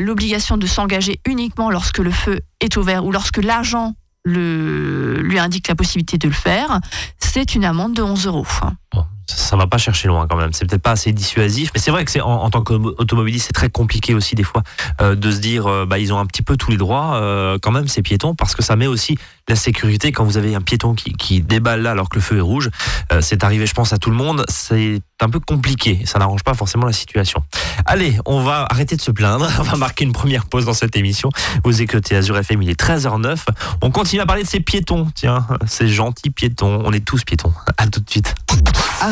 l'obligation 0.00 0.56
de 0.56 0.66
s'engager 0.66 1.20
uniquement 1.26 1.70
lorsque 1.70 1.98
le 1.98 2.10
feu 2.10 2.40
est 2.60 2.76
ouvert 2.76 3.04
ou 3.04 3.12
lorsque 3.12 3.38
l'agent 3.42 3.94
le, 4.26 5.20
lui 5.22 5.38
indique 5.38 5.68
la 5.68 5.76
possibilité 5.76 6.18
de 6.18 6.26
le 6.26 6.34
faire, 6.34 6.80
c'est 7.18 7.54
une 7.54 7.64
amende 7.64 7.94
de 7.94 8.02
11 8.02 8.26
euros. 8.26 8.46
Ça, 9.26 9.56
va 9.56 9.66
pas 9.66 9.78
chercher 9.78 10.08
loin 10.08 10.26
quand 10.28 10.36
même. 10.36 10.52
C'est 10.52 10.66
peut-être 10.66 10.82
pas 10.82 10.92
assez 10.92 11.12
dissuasif, 11.12 11.70
mais 11.74 11.80
c'est 11.80 11.90
vrai 11.90 12.04
que 12.04 12.10
c'est 12.10 12.20
en, 12.20 12.42
en 12.42 12.50
tant 12.50 12.62
qu'automobiliste, 12.62 13.46
c'est 13.46 13.52
très 13.52 13.70
compliqué 13.70 14.14
aussi 14.14 14.34
des 14.34 14.42
fois 14.42 14.62
euh, 15.00 15.14
de 15.14 15.30
se 15.30 15.38
dire, 15.38 15.66
euh, 15.66 15.86
bah 15.86 15.98
ils 15.98 16.12
ont 16.12 16.18
un 16.18 16.26
petit 16.26 16.42
peu 16.42 16.56
tous 16.56 16.70
les 16.70 16.76
droits 16.76 17.16
euh, 17.16 17.58
quand 17.60 17.70
même 17.70 17.88
ces 17.88 18.02
piétons, 18.02 18.34
parce 18.34 18.54
que 18.54 18.62
ça 18.62 18.76
met 18.76 18.86
aussi 18.86 19.18
la 19.48 19.56
sécurité 19.56 20.12
quand 20.12 20.24
vous 20.24 20.38
avez 20.38 20.54
un 20.54 20.60
piéton 20.60 20.94
qui, 20.94 21.12
qui 21.12 21.40
déballe 21.40 21.82
là 21.82 21.92
alors 21.92 22.08
que 22.08 22.16
le 22.16 22.20
feu 22.20 22.38
est 22.38 22.40
rouge. 22.40 22.70
Euh, 23.12 23.20
c'est 23.20 23.44
arrivé, 23.44 23.66
je 23.66 23.74
pense, 23.74 23.92
à 23.92 23.98
tout 23.98 24.10
le 24.10 24.16
monde. 24.16 24.44
C'est 24.48 25.00
un 25.20 25.28
peu 25.28 25.40
compliqué. 25.40 26.00
Ça 26.04 26.18
n'arrange 26.18 26.42
pas 26.42 26.54
forcément 26.54 26.86
la 26.86 26.92
situation. 26.92 27.42
Allez, 27.84 28.18
on 28.26 28.40
va 28.40 28.66
arrêter 28.68 28.96
de 28.96 29.00
se 29.00 29.10
plaindre. 29.10 29.48
On 29.58 29.62
va 29.62 29.76
marquer 29.76 30.04
une 30.04 30.12
première 30.12 30.46
pause 30.46 30.64
dans 30.64 30.74
cette 30.74 30.96
émission. 30.96 31.30
Vous 31.64 31.82
écoutez 31.82 32.16
Azure 32.16 32.36
FM, 32.38 32.62
il 32.62 32.70
est 32.70 32.80
13h09. 32.80 33.38
On 33.82 33.90
continue 33.90 34.20
à 34.20 34.26
parler 34.26 34.42
de 34.42 34.48
ces 34.48 34.60
piétons. 34.60 35.08
Tiens, 35.14 35.46
ces 35.66 35.88
gentils 35.88 36.30
piétons. 36.30 36.82
On 36.84 36.92
est 36.92 37.04
tous 37.04 37.24
piétons. 37.24 37.52
À 37.76 37.86
tout 37.86 38.00
de 38.00 38.10
suite. 38.10 38.34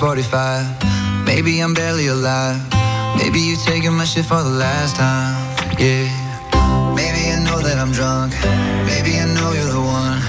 45. 0.00 1.24
Maybe 1.24 1.60
I'm 1.60 1.72
barely 1.74 2.08
alive. 2.08 2.60
Maybe 3.16 3.38
you 3.38 3.54
are 3.54 3.64
taking 3.64 3.92
my 3.92 4.04
shit 4.04 4.24
for 4.24 4.42
the 4.42 4.48
last 4.48 4.96
time. 4.96 5.36
Yeah. 5.78 6.08
Maybe 6.96 7.28
I 7.30 7.38
know 7.44 7.60
that 7.60 7.78
I'm 7.78 7.92
drunk. 7.92 8.32
Maybe 8.88 9.18
I 9.20 9.26
know 9.36 9.52
you're 9.52 9.72
the 9.72 9.80
one. 9.80 10.20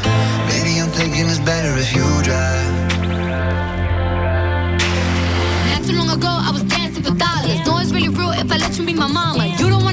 Maybe 0.52 0.80
I'm 0.80 0.92
thinking 0.92 1.26
it's 1.28 1.40
better 1.40 1.72
if 1.80 1.96
you 1.96 2.04
drive. 2.22 2.72
Not 5.72 5.82
too 5.88 5.96
long 5.96 6.10
ago, 6.10 6.28
I 6.30 6.52
was 6.52 6.64
dancing 6.64 7.04
for 7.04 7.16
dollars. 7.16 7.66
No, 7.66 7.80
it's 7.80 7.92
really 7.92 8.10
real 8.10 8.32
if 8.32 8.52
I 8.52 8.58
let 8.58 8.78
you 8.78 8.86
be 8.86 8.94
my 8.94 9.08
mama. 9.08 9.48
You 9.48 9.71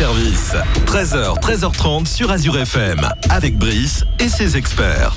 service. 0.00 0.54
13h, 0.86 1.38
13h30 1.42 2.06
sur 2.06 2.30
Azure 2.30 2.56
FM, 2.56 3.06
avec 3.28 3.58
Brice 3.58 4.06
et 4.18 4.30
ses 4.30 4.56
experts. 4.56 5.14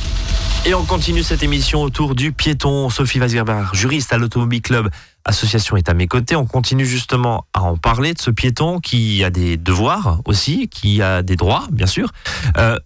Et 0.66 0.74
on 0.74 0.84
continue 0.84 1.24
cette 1.24 1.42
émission 1.42 1.84
autour 1.84 2.16
du 2.16 2.34
piéton. 2.34 2.90
Sophie 2.90 3.18
Weisgerber, 3.18 3.64
juriste 3.72 4.12
à 4.12 4.18
l'Automobile 4.18 4.62
Club 4.62 4.90
Association, 5.24 5.78
est 5.78 5.88
à 5.88 5.94
mes 5.94 6.08
côtés. 6.08 6.36
On 6.36 6.46
continue 6.46 6.86
justement 6.86 7.46
à 7.54 7.62
en 7.62 7.78
parler 7.78 8.14
de 8.14 8.20
ce 8.20 8.30
piéton 8.30 8.82
qui 8.82 9.24
a 9.24 9.30
des 9.30 9.56
devoirs 9.56 10.20
aussi, 10.26 10.68
qui 10.68 11.02
a 11.02 11.22
des 11.22 11.38
droits, 11.38 11.66
bien 11.72 11.88
sûr. 11.88 12.12
Euh, 12.58 12.78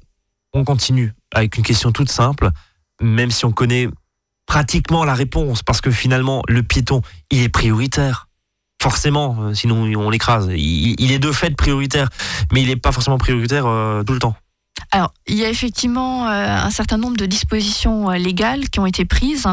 on 0.53 0.65
continue 0.65 1.15
avec 1.33 1.57
une 1.57 1.63
question 1.63 1.91
toute 1.91 2.11
simple, 2.11 2.51
même 3.01 3.31
si 3.31 3.43
on 3.43 3.51
connaît 3.51 3.89
pratiquement 4.45 5.03
la 5.03 5.15
réponse, 5.15 5.63
parce 5.63 5.81
que 5.81 5.89
finalement, 5.89 6.43
le 6.47 6.61
piéton, 6.61 7.01
il 7.31 7.41
est 7.41 7.49
prioritaire 7.49 8.26
forcément, 8.81 9.38
euh, 9.41 9.53
sinon 9.53 9.84
on 9.98 10.10
l'écrase. 10.10 10.50
Il, 10.55 11.12
est 11.12 11.19
de 11.19 11.31
fait 11.31 11.55
prioritaire, 11.55 12.10
mais 12.51 12.62
il 12.62 12.67
n'est 12.67 12.75
pas 12.75 12.91
forcément 12.91 13.17
prioritaire 13.17 13.65
euh, 13.65 14.03
tout 14.03 14.13
le 14.13 14.19
temps. 14.19 14.36
Alors, 14.91 15.13
il 15.27 15.36
y 15.36 15.43
a 15.43 15.50
effectivement 15.50 16.27
euh, 16.27 16.57
un 16.63 16.69
certain 16.69 16.98
nombre 16.98 17.17
de 17.17 17.25
dispositions 17.25 18.10
légales 18.12 18.69
qui 18.69 18.79
ont 18.79 18.86
été 18.86 19.05
prises 19.05 19.48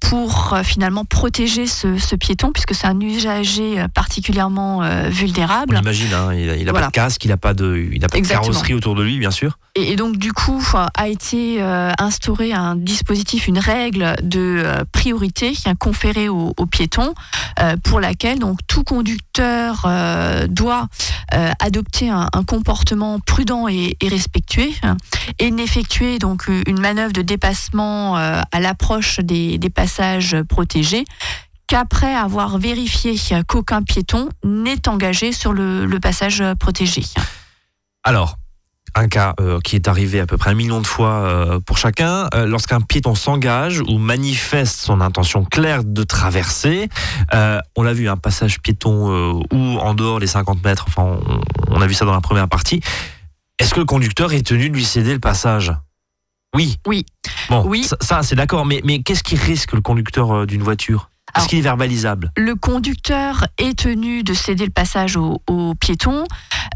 pour 0.00 0.56
finalement 0.64 1.04
protéger 1.04 1.66
ce, 1.66 1.98
ce 1.98 2.16
piéton, 2.16 2.50
puisque 2.50 2.74
c'est 2.74 2.86
un 2.86 2.98
usager 2.98 3.84
particulièrement 3.92 4.80
vulnérable. 5.10 5.76
On 5.76 5.82
imagine, 5.82 6.14
hein, 6.14 6.32
il 6.32 6.64
n'a 6.64 6.72
pas 6.72 6.86
de 6.86 6.92
casque, 6.92 7.22
il 7.26 7.28
n'a 7.28 7.36
pas 7.36 7.52
de, 7.52 7.90
il 7.92 8.02
a 8.02 8.08
pas 8.08 8.18
de 8.18 8.26
carrosserie 8.26 8.72
autour 8.72 8.94
de 8.94 9.02
lui, 9.02 9.18
bien 9.18 9.30
sûr. 9.30 9.58
Et, 9.78 9.96
donc 9.96 10.16
du 10.16 10.32
coup 10.32 10.62
a 10.74 11.08
été 11.08 11.62
instauré 11.98 12.52
un 12.52 12.74
dispositif, 12.74 13.46
une 13.46 13.58
règle 13.58 14.16
de 14.22 14.64
priorité 14.92 15.52
conférée 15.78 16.28
aux, 16.28 16.52
aux 16.56 16.66
piétons, 16.66 17.14
pour 17.84 18.00
laquelle 18.00 18.38
donc 18.38 18.58
tout 18.66 18.82
conducteur 18.82 19.88
doit 20.48 20.88
adopter 21.30 22.10
un, 22.10 22.28
comportement 22.46 23.20
prudent 23.20 23.68
et, 23.68 23.96
et 24.00 24.08
respectueux 24.08 24.70
et 25.38 25.50
n'effectuer 25.50 26.18
donc 26.18 26.48
une 26.48 26.80
manœuvre 26.80 27.12
de 27.12 27.22
dépassement 27.22 28.16
à 28.16 28.60
l'approche 28.60 29.20
des, 29.20 29.58
passages 29.74 30.36
protégés 30.48 31.04
qu'après 31.66 32.14
avoir 32.14 32.58
vérifié 32.58 33.14
qu'aucun 33.46 33.82
piéton 33.82 34.28
n'est 34.42 34.88
engagé 34.88 35.32
sur 35.32 35.52
le, 35.52 35.86
passage 36.00 36.42
protégé. 36.58 37.02
Alors, 38.02 38.38
un 38.94 39.08
cas 39.08 39.34
euh, 39.40 39.60
qui 39.60 39.76
est 39.76 39.88
arrivé 39.88 40.20
à 40.20 40.26
peu 40.26 40.36
près 40.36 40.50
un 40.50 40.54
million 40.54 40.80
de 40.80 40.86
fois 40.86 41.10
euh, 41.10 41.60
pour 41.60 41.78
chacun, 41.78 42.28
euh, 42.34 42.46
lorsqu'un 42.46 42.80
piéton 42.80 43.14
s'engage 43.14 43.80
ou 43.80 43.98
manifeste 43.98 44.80
son 44.80 45.00
intention 45.00 45.44
claire 45.44 45.84
de 45.84 46.02
traverser, 46.02 46.88
on 47.76 47.82
l'a 47.82 47.92
vu, 47.92 48.08
un 48.08 48.16
passage 48.16 48.60
piéton 48.60 49.42
ou 49.52 49.78
en 49.78 49.94
dehors 49.94 50.20
des 50.20 50.26
50 50.26 50.62
mètres, 50.64 50.84
enfin 50.88 51.18
on, 51.68 51.80
a 51.80 51.86
vu 51.86 51.94
ça 51.94 52.04
dans 52.04 52.14
la 52.14 52.20
première 52.20 52.48
partie, 52.48 52.80
Est-ce 53.58 53.74
que 53.74 53.80
le 53.80 53.86
conducteur 53.86 54.32
est 54.32 54.46
tenu 54.46 54.70
de 54.70 54.74
lui 54.74 54.84
céder 54.84 55.12
le 55.12 55.20
passage? 55.20 55.72
Oui. 56.54 56.78
Oui. 56.86 57.04
Bon, 57.50 57.64
Oui. 57.66 57.84
ça, 57.84 57.96
ça, 58.00 58.22
c'est 58.22 58.36
d'accord, 58.36 58.64
mais, 58.66 58.80
mais 58.84 59.02
qu'est-ce 59.02 59.22
qui 59.22 59.36
risque 59.36 59.72
le 59.72 59.80
conducteur 59.80 60.46
d'une 60.46 60.62
voiture? 60.62 61.10
Est-ce 61.28 61.38
Alors- 61.40 61.48
qu'il 61.48 61.58
est 61.58 61.62
verbalisable 61.62 62.32
Le 62.36 62.54
conducteur 62.54 63.46
est 63.58 63.78
tenu 63.78 64.22
de 64.22 64.34
céder 64.34 64.64
le 64.64 64.70
passage 64.70 65.16
aux, 65.16 65.42
aux 65.48 65.74
piétons 65.74 66.24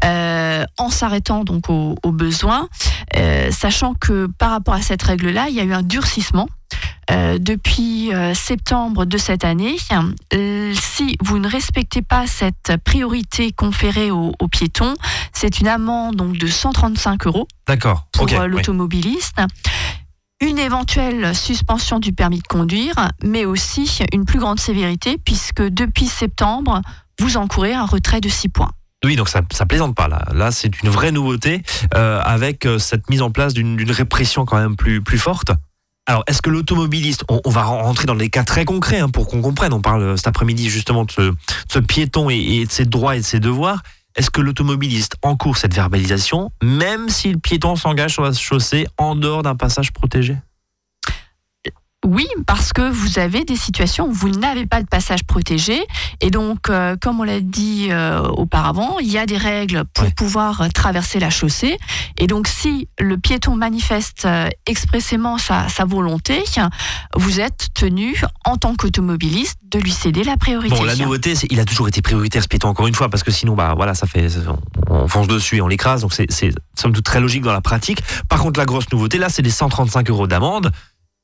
euh, 0.05 0.65
en 0.77 0.89
s'arrêtant 0.89 1.43
donc 1.43 1.69
au, 1.69 1.95
au 2.03 2.11
besoin, 2.11 2.67
euh, 3.15 3.49
sachant 3.51 3.93
que 3.93 4.27
par 4.27 4.51
rapport 4.51 4.73
à 4.73 4.81
cette 4.81 5.01
règle-là, 5.03 5.47
il 5.49 5.55
y 5.55 5.59
a 5.59 5.63
eu 5.63 5.73
un 5.73 5.83
durcissement. 5.83 6.47
Euh, 7.11 7.37
depuis 7.37 8.13
euh, 8.13 8.33
septembre 8.33 9.05
de 9.05 9.17
cette 9.17 9.43
année, 9.43 9.75
Euh, 10.33 10.73
si 10.73 11.17
vous 11.21 11.37
ne 11.37 11.49
respectez 11.49 12.01
pas 12.01 12.25
cette 12.27 12.71
priorité 12.85 13.51
conférée 13.51 14.09
aux, 14.09 14.31
aux 14.39 14.47
piétons, 14.47 14.93
c'est 15.33 15.59
une 15.59 15.67
amende 15.67 16.15
donc 16.15 16.37
de 16.37 16.47
135 16.47 17.27
euros 17.27 17.47
D'accord. 17.67 18.07
pour 18.13 18.23
euh, 18.23 18.27
oui. 18.55 18.61
Une 20.43 20.59
éventuelle 20.59 21.33
suspension 21.33 21.99
du 21.99 22.11
permis 22.11 22.39
de 22.39 22.47
conduire, 22.47 22.95
mais 23.23 23.45
aussi 23.45 23.99
une 24.11 24.25
plus 24.25 24.39
grande 24.39 24.59
sévérité, 24.59 25.17
puisque 25.17 25.61
depuis 25.61 26.05
septembre, 26.05 26.81
vous 27.21 27.37
encourez 27.37 27.73
un 27.73 27.85
retrait 27.85 28.19
de 28.19 28.27
6 28.27 28.49
points. 28.49 28.71
Oui, 29.05 29.15
donc 29.15 29.29
ça, 29.29 29.41
ça 29.53 29.65
plaisante 29.65 29.95
pas 29.95 30.09
là. 30.09 30.25
Là, 30.33 30.51
c'est 30.51 30.81
une 30.83 30.89
vraie 30.89 31.13
nouveauté 31.13 31.63
euh, 31.95 32.19
avec 32.25 32.65
euh, 32.65 32.77
cette 32.77 33.09
mise 33.09 33.21
en 33.21 33.31
place 33.31 33.53
d'une 33.53 33.89
répression 33.89 34.43
quand 34.43 34.57
même 34.57 34.75
plus 34.75 35.01
plus 35.01 35.17
forte. 35.17 35.51
Alors, 36.07 36.25
est-ce 36.27 36.41
que 36.41 36.49
l'automobiliste, 36.49 37.23
on, 37.29 37.49
va 37.49 37.63
rentrer 37.63 38.05
dans 38.05 38.15
des 38.15 38.29
cas 38.29 38.43
très 38.43 38.65
concrets 38.65 38.99
hein, 38.99 39.07
pour 39.07 39.29
qu'on 39.29 39.41
comprenne. 39.41 39.71
On 39.71 39.79
parle 39.79 40.03
euh, 40.03 40.17
cet 40.17 40.27
après-midi 40.27 40.69
justement 40.69 41.05
de 41.05 41.11
ce, 41.11 41.21
de 41.21 41.35
ce 41.71 41.79
piéton 41.79 42.29
et, 42.29 42.35
et 42.35 42.65
de 42.65 42.71
ses 42.71 42.83
droits 42.83 43.15
et 43.15 43.19
de 43.19 43.25
ses 43.25 43.39
devoirs. 43.39 43.81
Est-ce 44.15 44.29
que 44.29 44.41
l'automobiliste 44.41 45.15
encourt 45.23 45.57
cette 45.57 45.73
verbalisation, 45.73 46.51
même 46.61 47.09
si 47.09 47.31
le 47.31 47.39
piéton 47.39 47.75
s'engage 47.75 48.13
sur 48.13 48.21
la 48.21 48.31
chaussée 48.31 48.85
en 48.97 49.15
dehors 49.15 49.41
d'un 49.41 49.55
passage 49.55 49.91
protégé? 49.91 50.37
Oui, 52.05 52.27
parce 52.45 52.73
que 52.73 52.81
vous 52.89 53.17
avez 53.19 53.43
des 53.45 53.55
situations 53.55 54.07
où 54.07 54.11
vous 54.11 54.29
n'avez 54.29 54.65
pas 54.65 54.81
de 54.81 54.87
passage 54.87 55.23
protégé. 55.23 55.81
Et 56.21 56.29
donc, 56.31 56.69
euh, 56.69 56.95
comme 57.01 57.19
on 57.19 57.23
l'a 57.23 57.39
dit 57.39 57.87
euh, 57.91 58.21
auparavant, 58.23 58.99
il 58.99 59.09
y 59.09 59.17
a 59.17 59.25
des 59.25 59.37
règles 59.37 59.83
pour 59.93 60.03
Ouais. 60.05 60.11
pouvoir 60.11 60.61
euh, 60.61 60.67
traverser 60.67 61.19
la 61.19 61.29
chaussée. 61.29 61.77
Et 62.17 62.27
donc, 62.27 62.47
si 62.47 62.89
le 62.99 63.17
piéton 63.17 63.55
manifeste 63.55 64.25
euh, 64.25 64.49
expressément 64.65 65.37
sa, 65.37 65.69
sa 65.69 65.85
volonté, 65.85 66.43
vous 67.15 67.39
êtes 67.39 67.67
tenu, 67.73 68.19
en 68.45 68.57
tant 68.57 68.75
qu'automobiliste, 68.75 69.57
de 69.63 69.79
lui 69.79 69.91
céder 69.91 70.23
la 70.23 70.35
priorité. 70.37 70.75
Bon, 70.75 70.83
la 70.83 70.95
nouveauté, 70.95 71.35
c'est 71.35 71.47
il 71.51 71.59
a 71.59 71.65
toujours 71.65 71.87
été 71.87 72.01
prioritaire 72.01 72.43
ce 72.43 72.47
piéton 72.47 72.67
encore 72.67 72.85
une 72.87 72.93
fois 72.95 73.09
parce 73.09 73.23
que 73.23 73.31
sinon, 73.31 73.55
bah 73.55 73.73
voilà, 73.75 73.93
ça 73.95 74.05
fait 74.07 74.27
on, 74.47 74.93
on 75.03 75.07
fonce 75.07 75.27
dessus 75.27 75.57
et 75.57 75.61
on 75.61 75.67
l'écrase. 75.67 76.01
Donc 76.01 76.13
c'est 76.13 76.31
c'est 76.31 76.51
somme 76.77 76.91
toute 76.93 77.05
très 77.05 77.19
logique 77.19 77.41
dans 77.43 77.53
la 77.53 77.61
pratique. 77.61 77.99
Par 78.29 78.39
contre, 78.39 78.59
la 78.59 78.65
grosse 78.65 78.91
nouveauté 78.91 79.17
là, 79.17 79.29
c'est 79.29 79.41
les 79.41 79.49
135 79.49 80.09
euros 80.11 80.27
d'amende 80.27 80.71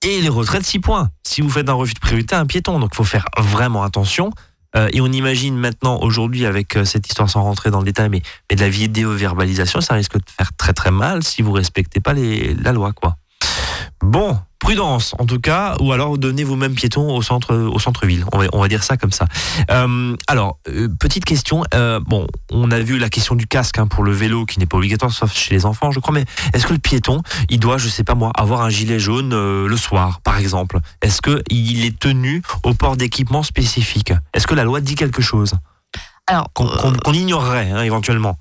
et 0.04 0.22
les 0.22 0.30
retraits 0.30 0.62
de 0.62 0.66
6 0.66 0.80
points. 0.80 1.10
Si 1.26 1.42
vous 1.42 1.50
faites 1.50 1.70
un 1.70 1.74
refus 1.74 1.94
de 1.94 2.00
priorité 2.00 2.36
à 2.36 2.40
un 2.40 2.46
piéton, 2.46 2.80
donc 2.80 2.92
il 2.94 2.96
faut 2.96 3.04
faire 3.04 3.26
vraiment 3.38 3.84
attention. 3.84 4.32
Euh, 4.76 4.88
et 4.94 5.02
on 5.02 5.08
imagine 5.08 5.58
maintenant 5.58 6.00
aujourd'hui 6.02 6.46
avec 6.46 6.78
euh, 6.78 6.86
cette 6.86 7.08
histoire 7.08 7.30
sans 7.30 7.42
rentrer 7.42 7.72
dans 7.72 7.80
le 7.80 7.86
détail, 7.86 8.10
mais, 8.10 8.22
mais 8.50 8.56
de 8.56 8.62
la 8.62 8.70
vidéo-verbalisation, 8.70 9.82
ça 9.82 9.96
risque 9.96 10.18
de 10.18 10.24
faire 10.28 10.54
très 10.56 10.74
très 10.74 10.92
mal 10.92 11.24
si 11.24 11.42
vous 11.42 11.52
respectez 11.52 12.00
pas 12.00 12.14
les, 12.14 12.54
la 12.54 12.72
loi, 12.72 12.94
quoi. 12.94 13.16
Bon, 14.02 14.40
prudence 14.60 15.16
en 15.20 15.26
tout 15.26 15.40
cas, 15.40 15.76
ou 15.80 15.94
alors 15.94 16.18
donnez 16.18 16.44
vous-même 16.44 16.76
piéton 16.76 17.16
au 17.16 17.22
centre 17.22 17.56
au 17.56 17.80
centre-ville. 17.80 18.26
On 18.34 18.38
va, 18.40 18.46
on 18.54 18.60
va 18.62 18.68
dire 18.68 18.84
ça 18.84 18.98
comme 18.98 19.12
ça. 19.12 19.26
Euh, 19.72 20.16
alors, 20.28 20.60
euh, 20.68 20.88
petite 21.00 21.26
question. 21.26 21.64
euh, 21.74 22.00
bon, 22.06 22.28
on 22.52 22.70
a 22.72 22.80
vu 22.80 22.98
la 23.00 23.10
question 23.10 23.36
du 23.36 23.48
casque 23.48 23.80
hein, 23.80 23.88
pour 23.88 24.04
le 24.04 24.12
vélo 24.12 24.46
qui 24.46 24.60
n'est 24.60 24.66
pas 24.66 24.78
obligatoire, 24.78 25.12
sauf 25.12 25.34
chez 25.34 25.54
les 25.56 25.66
enfants, 25.66 25.92
je 25.92 26.00
crois. 26.00 26.14
Mais 26.14 26.26
est-ce 26.54 26.68
que 26.68 26.74
le 26.74 26.80
piéton, 26.80 27.22
il 27.50 27.60
doit, 27.60 27.78
je 27.78 27.88
sais 27.88 28.04
pas 28.04 28.16
moi, 28.16 28.32
avoir 28.36 28.62
un 28.62 28.70
gilet 28.70 29.00
jaune 29.00 29.30
le 29.66 29.78
soir, 29.78 30.20
par 30.24 30.38
exemple? 30.38 30.80
Est-ce 31.02 31.22
que 31.22 31.42
il 31.50 31.86
est 31.86 31.98
tenu 31.98 32.44
au 32.64 32.74
port 32.74 32.98
d'équipement 32.98 33.44
spécifique? 33.44 34.14
Est-ce 34.34 34.46
que 34.46 34.56
la 34.56 34.64
loi 34.66 34.82
dit 34.82 34.96
quelque 34.96 35.22
chose? 35.22 35.54
Alors, 36.28 36.48
qu'on 36.54 36.68
qu'on- 36.68 36.94
qu'on 36.94 37.14
ignorerait 37.14 37.72
hein, 37.72 37.82
éventuellement 37.82 38.38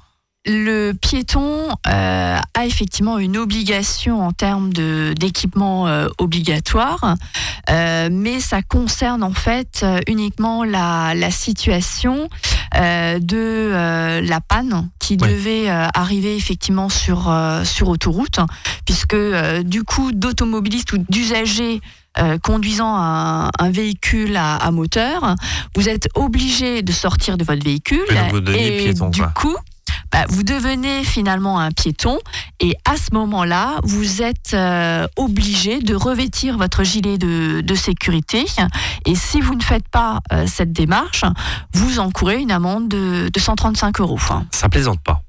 le 0.48 0.92
piéton 0.92 1.68
euh, 1.86 2.38
a 2.54 2.66
effectivement 2.66 3.18
une 3.18 3.36
obligation 3.36 4.22
en 4.26 4.32
termes 4.32 4.72
d'équipement 4.72 5.86
euh, 5.86 6.08
obligatoire, 6.18 7.14
euh, 7.70 8.08
mais 8.10 8.40
ça 8.40 8.62
concerne 8.62 9.22
en 9.22 9.32
fait 9.34 9.84
uniquement 10.06 10.64
la, 10.64 11.14
la 11.14 11.30
situation 11.30 12.28
de 12.74 14.20
la 14.20 14.40
panne 14.40 14.88
qui 14.98 15.16
Ouais. 15.20 15.28
devait 15.28 15.68
arriver 15.68 16.36
effectivement 16.36 16.88
sur, 16.90 17.32
sur 17.64 17.88
autoroute, 17.88 18.40
puisque 18.84 19.16
du 19.64 19.82
coup 19.82 20.12
d'automobilistes 20.12 20.92
ou 20.92 20.98
d'usagers 20.98 21.80
euh, 22.18 22.36
conduisant 22.38 22.94
un, 22.96 23.50
un 23.58 23.70
véhicule 23.70 24.36
à, 24.36 24.56
à 24.56 24.70
moteur, 24.70 25.34
vous 25.76 25.88
êtes 25.88 26.08
obligé 26.14 26.82
de 26.82 26.90
sortir 26.92 27.36
de 27.38 27.44
votre 27.44 27.64
véhicule 27.64 28.00
Et 28.54 28.92
du 28.92 29.22
coup, 29.34 29.56
bah, 30.12 30.24
vous 30.28 30.42
devenez 30.42 31.04
finalement 31.04 31.58
un 31.58 31.70
piéton 31.70 32.18
et 32.60 32.74
à 32.84 32.96
ce 32.96 33.14
moment-là, 33.14 33.78
vous 33.82 34.22
êtes 34.22 34.54
euh, 34.54 35.06
obligé 35.16 35.80
de 35.80 35.94
revêtir 35.94 36.56
votre 36.56 36.82
gilet 36.82 37.18
de, 37.18 37.74
sécurité 37.74 38.44
et 39.06 39.14
si 39.14 39.40
vous 39.40 39.54
ne 39.54 39.62
faites 39.62 39.88
pas 39.88 40.20
euh, 40.32 40.46
cette 40.46 40.72
démarche, 40.72 41.24
vous 41.74 42.00
encourez 42.00 42.40
une 42.40 42.50
amende 42.50 42.88
de, 42.88 43.28
de 43.28 43.40
135 43.40 44.00
euros. 44.00 44.18
Ça 44.50 44.68
plaisante 44.68 45.00
pas. 45.00 45.22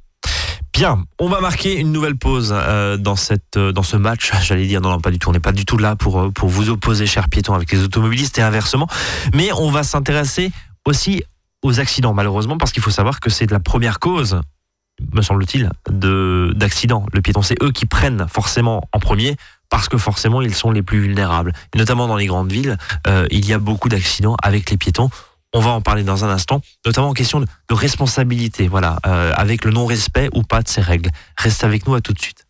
Bien, 0.74 1.04
on 1.20 1.28
va 1.28 1.42
marquer 1.42 1.76
une 1.78 1.92
nouvelle 1.92 2.15
pause 2.15 2.54
euh, 2.56 2.98
dans, 2.98 3.15
cette, 3.15 3.58
dans 3.58 3.84
ce 3.84 3.98
match. 3.98 4.32
J'allais 4.42 4.65
dire, 4.65 4.82
non, 4.82 4.92
non, 4.92 5.00
pas 5.00 5.12
du 5.12 5.20
tout. 5.20 5.30
On 5.30 5.34
n'est 5.34 5.39
pas 5.39 5.52
du 5.52 5.65
tout 5.65 5.78
là 5.78 5.96
pour, 5.96 6.32
pour 6.34 6.50
vous 6.50 6.70
opposer, 6.70 7.06
chers 7.06 7.30
piétons, 7.30 7.54
avec 7.54 7.72
les 7.72 7.84
automobilistes 7.84 8.39
et 8.39 8.42
inversement. 8.42 8.88
Mais 9.34 9.52
on 9.52 9.70
va 9.70 9.84
s'intéresser 9.84 10.52
aussi 10.86 11.24
aux 11.62 11.80
accidents, 11.80 12.13
malheureusement, 12.13 12.58
parce 12.58 12.72
qu'il 12.72 12.82
faut 12.82 12.92
savoir 12.92 13.20
que 13.20 13.30
c'est 13.30 13.50
la 13.52 13.60
première 13.60 14.00
cause, 14.00 14.39
me 15.14 15.22
semble-t-il, 15.22 15.72
de- 15.90 16.54
d'accidents. 16.56 17.06
Le 17.14 17.22
piéton, 17.22 17.42
c'est 17.42 17.62
eux 17.64 17.72
qui 17.72 17.86
prennent 17.86 18.28
forcément 18.30 18.88
en 18.92 19.00
premier. 19.00 19.36
Parce 19.70 19.88
que 19.88 20.00
forcément, 20.00 20.42
ils 20.42 20.56
sont 20.56 20.72
les 20.72 20.82
plus 20.82 21.00
vulnérables. 21.00 21.54
Notamment 21.76 22.08
dans 22.08 22.18
les 22.18 22.26
grandes 22.26 22.52
villes, 22.52 22.76
euh, 23.06 23.28
il 23.30 23.46
y 23.46 23.54
a 23.54 23.60
beaucoup 23.60 23.88
d'accidents 23.88 24.36
avec 24.42 24.72
les 24.72 24.78
piétons. 24.78 25.12
On 25.54 25.60
va 25.60 25.70
en 25.70 25.82
parler 25.82 26.04
dans 26.04 26.26
un 26.26 26.30
instant, 26.30 26.62
notamment 26.88 27.10
en 27.10 27.14
question 27.14 27.40
de, 27.40 27.46
de 27.46 27.74
responsabilité, 27.76 28.68
voilà, 28.68 28.98
euh, 29.06 29.32
avec 29.36 29.66
le 29.66 29.72
non-respect 29.72 30.30
ou 30.34 30.42
pas 30.42 30.64
de 30.64 30.68
ces 30.68 30.82
règles. 30.82 31.12
Reste 31.38 31.64
avec 31.64 31.86
nous 31.86 31.94
à 31.94 32.02
tout 32.02 32.14
de 32.14 32.20
suite. 32.20 32.46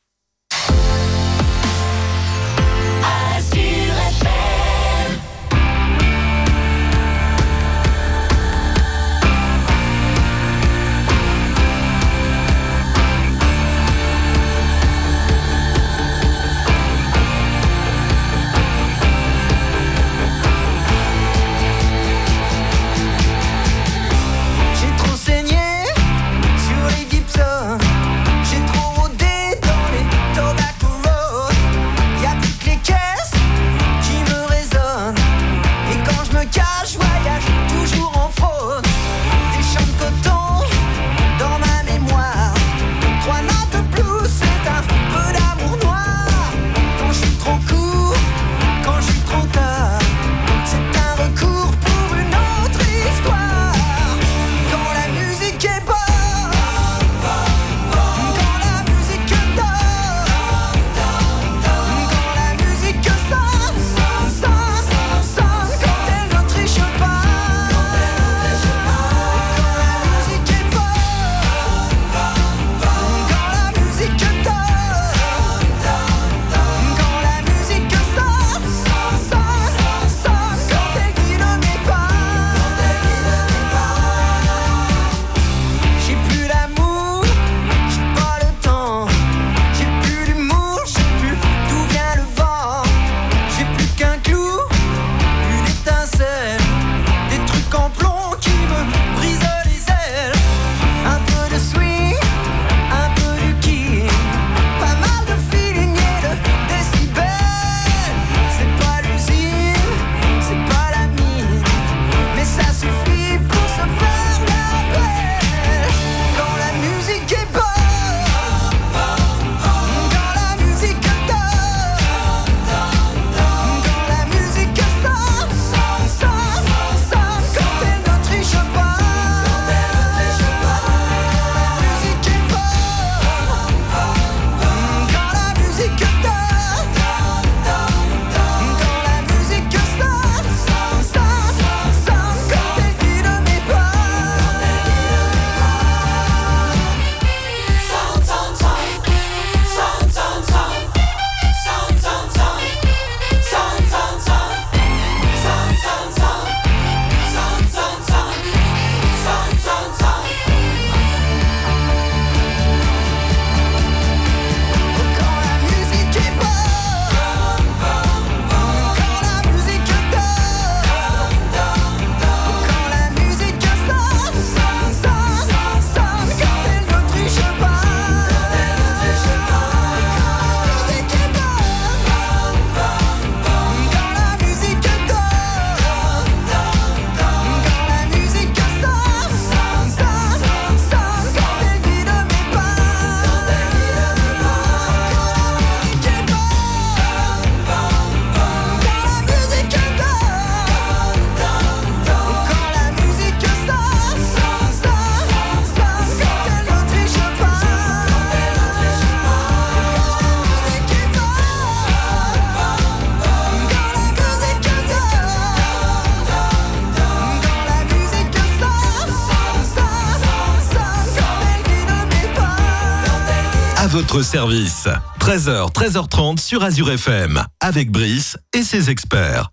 Votre 224.12 224.24
service. 224.24 224.88
13h, 225.20 225.72
13h30 225.72 226.40
sur 226.40 226.64
Azure 226.64 226.90
FM, 226.90 227.44
avec 227.60 227.92
Brice 227.92 228.38
et 228.54 228.64
ses 228.64 228.90
experts. 228.90 229.52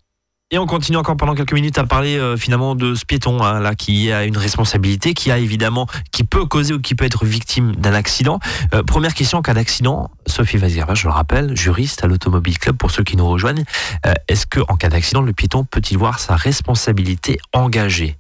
Et 0.51 0.57
on 0.57 0.67
continue 0.67 0.97
encore 0.97 1.19
pendant 1.19 1.35
quelques 1.35 1.53
minutes 1.53 1.77
à 1.77 1.85
parler 1.85 2.17
euh, 2.17 2.39
finalement 2.39 2.75
de 2.75 2.95
ce 2.95 3.05
piéton 3.05 3.43
hein, 3.43 3.61
là 3.61 3.75
qui 3.75 4.11
a 4.13 4.25
une 4.25 4.39
responsabilité, 4.39 5.13
qui 5.13 5.31
a 5.31 5.37
évidemment, 5.39 5.87
qui 6.11 6.25
peut 6.25 6.47
causer 6.47 6.73
ou 6.73 6.81
qui 6.81 6.95
peut 6.95 7.05
être 7.05 7.27
victime 7.27 7.77
d'un 7.77 7.93
accident. 7.93 8.39
Euh, 8.73 8.83
première 8.83 9.13
question 9.13 9.39
en 9.39 9.43
cas 9.43 9.53
d'accident, 9.53 10.11
Sophie 10.27 10.57
Vazirva, 10.57 10.95
je 10.95 11.07
le 11.07 11.13
rappelle, 11.13 11.55
juriste 11.55 12.03
à 12.03 12.07
l'Automobile 12.07 12.59
Club 12.59 12.77
pour 12.77 12.91
ceux 12.91 13.03
qui 13.05 13.17
nous 13.17 13.29
rejoignent. 13.29 13.65
Euh, 14.07 14.15
Est-ce 14.29 14.47
que 14.47 14.61
en 14.69 14.77
cas 14.77 14.89
d'accident, 14.89 15.21
le 15.21 15.35
piéton 15.35 15.65
peut-il 15.65 15.99
voir 15.99 16.19
sa 16.19 16.35
responsabilité 16.35 17.39
engagée? 17.53 18.17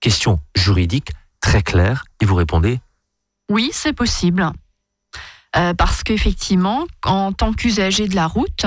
Question 0.00 0.38
juridique 0.54 1.10
très 1.40 1.62
claire 1.62 2.04
et 2.20 2.24
vous 2.24 2.36
répondez 2.36 2.78
Oui, 3.50 3.70
c'est 3.72 3.94
possible. 3.94 4.52
Euh, 5.56 5.74
parce 5.74 6.02
qu'effectivement, 6.02 6.86
en 7.04 7.32
tant 7.32 7.52
qu'usager 7.52 8.08
de 8.08 8.14
la 8.14 8.26
route, 8.26 8.64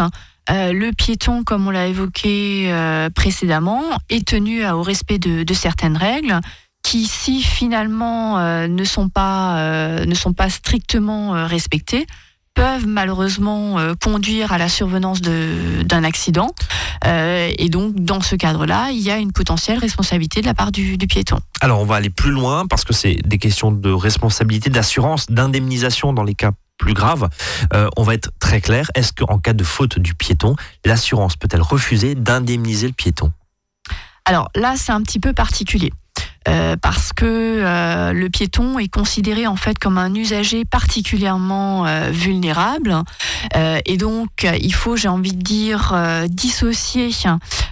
euh, 0.52 0.72
le 0.72 0.92
piéton, 0.92 1.44
comme 1.44 1.68
on 1.68 1.72
l'a 1.72 1.88
évoqué 1.88 2.68
euh, 2.72 3.10
précédemment, 3.10 3.82
est 4.10 4.28
tenu 4.28 4.68
au 4.68 4.84
respect 4.84 5.18
de, 5.18 5.54
certaines 5.54 5.98
règles 5.98 6.40
qui, 6.84 7.06
si 7.08 7.42
finalement 7.42 8.38
ne, 8.68 8.84
sont 8.84 9.10
pas, 9.10 10.06
ne 10.06 10.14
sont 10.14 10.34
pas 10.34 10.52
strictement 10.52 11.32
respectées, 11.48 12.06
peuvent 12.54 12.86
malheureusement 12.86 13.78
conduire 14.00 14.54
à 14.54 14.60
la 14.60 14.70
survenance 14.70 15.20
d'un 15.20 16.04
accident. 16.04 16.52
Et 17.04 17.70
donc, 17.70 17.96
dans 17.96 18.22
ce 18.22 18.36
cadre-là, 18.36 18.92
il 18.92 19.00
y 19.00 19.10
a 19.10 19.18
une 19.18 19.32
potentielle 19.32 19.80
responsabilité 19.80 20.42
de 20.42 20.46
la 20.46 20.54
part 20.54 20.72
du, 20.72 20.96
du 20.96 21.08
piéton. 21.08 21.40
Alors 21.60 21.82
on 21.82 21.86
va 21.86 21.96
aller 21.96 22.12
plus 22.12 22.30
loin 22.30 22.68
parce 22.68 22.84
que 22.84 22.94
c'est 22.94 23.16
des 23.26 23.40
questions 23.40 23.72
de 23.72 23.92
responsabilité, 23.92 24.70
d'assurance, 24.70 25.26
d'indemnisation 25.26 26.14
dans 26.14 26.24
les 26.24 26.36
cas 26.36 26.52
plus 26.78 26.94
graves. 26.94 27.30
Euh, 27.74 27.90
on 27.98 28.04
va 28.04 28.14
être 28.14 28.32
très 28.40 28.62
clair. 28.62 28.90
Est-ce 28.96 29.14
qu'en 29.14 29.40
cas 29.40 29.54
de 29.54 29.64
faute 29.64 30.00
du 30.00 30.14
piéton, 30.14 30.56
l'assurance 30.84 31.36
peut-elle 31.36 31.62
refuser 31.62 32.16
d'indemniser 32.16 32.88
le 32.88 32.94
piéton? 32.94 33.32
Alors 34.26 34.50
là, 34.56 34.76
c'est 34.78 34.92
un 34.92 35.02
petit 35.02 35.20
peu 35.20 35.34
particulier. 35.34 35.92
Euh, 36.48 36.76
parce 36.80 37.12
que 37.12 37.26
euh, 37.26 38.14
le 38.14 38.30
piéton 38.30 38.78
est 38.78 38.88
considéré 38.88 39.48
en 39.48 39.56
fait 39.56 39.80
comme 39.80 39.98
un 39.98 40.14
usager 40.14 40.64
particulièrement 40.64 41.88
euh, 41.88 42.12
vulnérable 42.12 43.02
et 43.86 43.98
donc 43.98 44.48
il 44.62 44.74
faut, 44.74 44.96
j'ai 44.96 45.08
envie 45.08 45.34
de 45.34 45.42
dire, 45.42 45.96
dissocier 46.30 47.10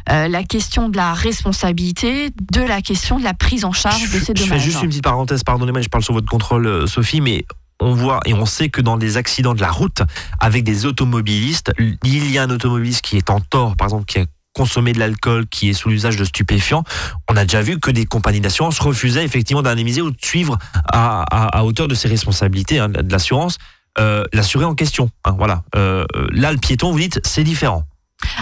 la 0.07 0.43
question 0.43 0.87
de 0.87 0.95
la 0.95 1.13
responsabilité 1.13 2.29
de 2.51 2.61
la 2.61 2.81
question 2.81 3.19
de 3.19 3.23
la 3.23 3.33
prise 3.33 3.65
en 3.65 3.73
charge 3.73 4.05
je, 4.07 4.17
de 4.17 4.23
ces 4.23 4.33
je 4.35 4.43
fais 4.43 4.49
dommages. 4.49 4.63
juste 4.63 4.81
une 4.81 4.89
petite 4.89 5.03
parenthèse, 5.03 5.43
pardonnez-moi, 5.43 5.81
je 5.81 5.89
parle 5.89 6.03
sur 6.03 6.13
votre 6.13 6.29
contrôle, 6.29 6.87
Sophie, 6.87 7.21
mais 7.21 7.45
on 7.83 7.93
voit 7.93 8.19
et 8.25 8.33
on 8.33 8.45
sait 8.45 8.69
que 8.69 8.81
dans 8.81 8.97
des 8.97 9.17
accidents 9.17 9.53
de 9.53 9.61
la 9.61 9.71
route 9.71 10.01
avec 10.39 10.63
des 10.63 10.85
automobilistes, 10.85 11.71
il 12.03 12.31
y 12.31 12.37
a 12.37 12.43
un 12.43 12.49
automobiliste 12.49 13.01
qui 13.01 13.17
est 13.17 13.29
en 13.29 13.39
tort, 13.39 13.75
par 13.75 13.87
exemple, 13.87 14.05
qui 14.05 14.19
a 14.19 14.25
consommé 14.53 14.93
de 14.93 14.99
l'alcool, 14.99 15.47
qui 15.47 15.69
est 15.69 15.73
sous 15.73 15.89
l'usage 15.89 16.15
de 16.15 16.23
stupéfiants, 16.23 16.83
on 17.29 17.35
a 17.35 17.43
déjà 17.43 17.61
vu 17.63 17.79
que 17.79 17.89
des 17.89 18.05
compagnies 18.05 18.39
d'assurance 18.39 18.79
refusaient 18.79 19.25
effectivement 19.25 19.63
d'indemniser 19.63 20.01
ou 20.01 20.11
de 20.11 20.17
suivre 20.21 20.59
à 20.91 21.65
hauteur 21.65 21.87
de 21.87 21.95
ses 21.95 22.07
responsabilités 22.07 22.77
hein, 22.77 22.89
de 22.89 23.11
l'assurance 23.11 23.57
euh, 23.99 24.23
l'assuré 24.33 24.65
en 24.65 24.75
question. 24.75 25.09
hein, 25.23 25.35
voilà. 25.37 25.63
Euh, 25.75 26.05
là, 26.31 26.51
le 26.51 26.57
piéton, 26.57 26.91
vous 26.91 26.99
dites, 26.99 27.19
c'est 27.23 27.43
différent 27.43 27.83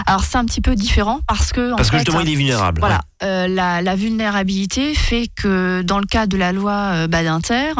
Alors 0.06 0.24
c'est 0.24 0.38
un 0.38 0.44
petit 0.44 0.60
peu 0.60 0.74
différent 0.74 1.20
parce 1.26 1.52
que 1.52 1.72
en 1.72 1.76
parce 1.76 1.90
que 1.90 1.98
fait, 1.98 2.04
justement, 2.04 2.20
il 2.20 2.30
est 2.30 2.34
vulnérable. 2.34 2.80
Voilà, 2.80 3.00
euh, 3.22 3.48
la, 3.48 3.82
la 3.82 3.94
vulnérabilité 3.94 4.94
fait 4.94 5.28
que 5.34 5.82
dans 5.82 5.98
le 5.98 6.06
cas 6.06 6.26
de 6.26 6.36
la 6.36 6.52
loi 6.52 6.72
euh, 6.72 7.06
Badinter, 7.06 7.72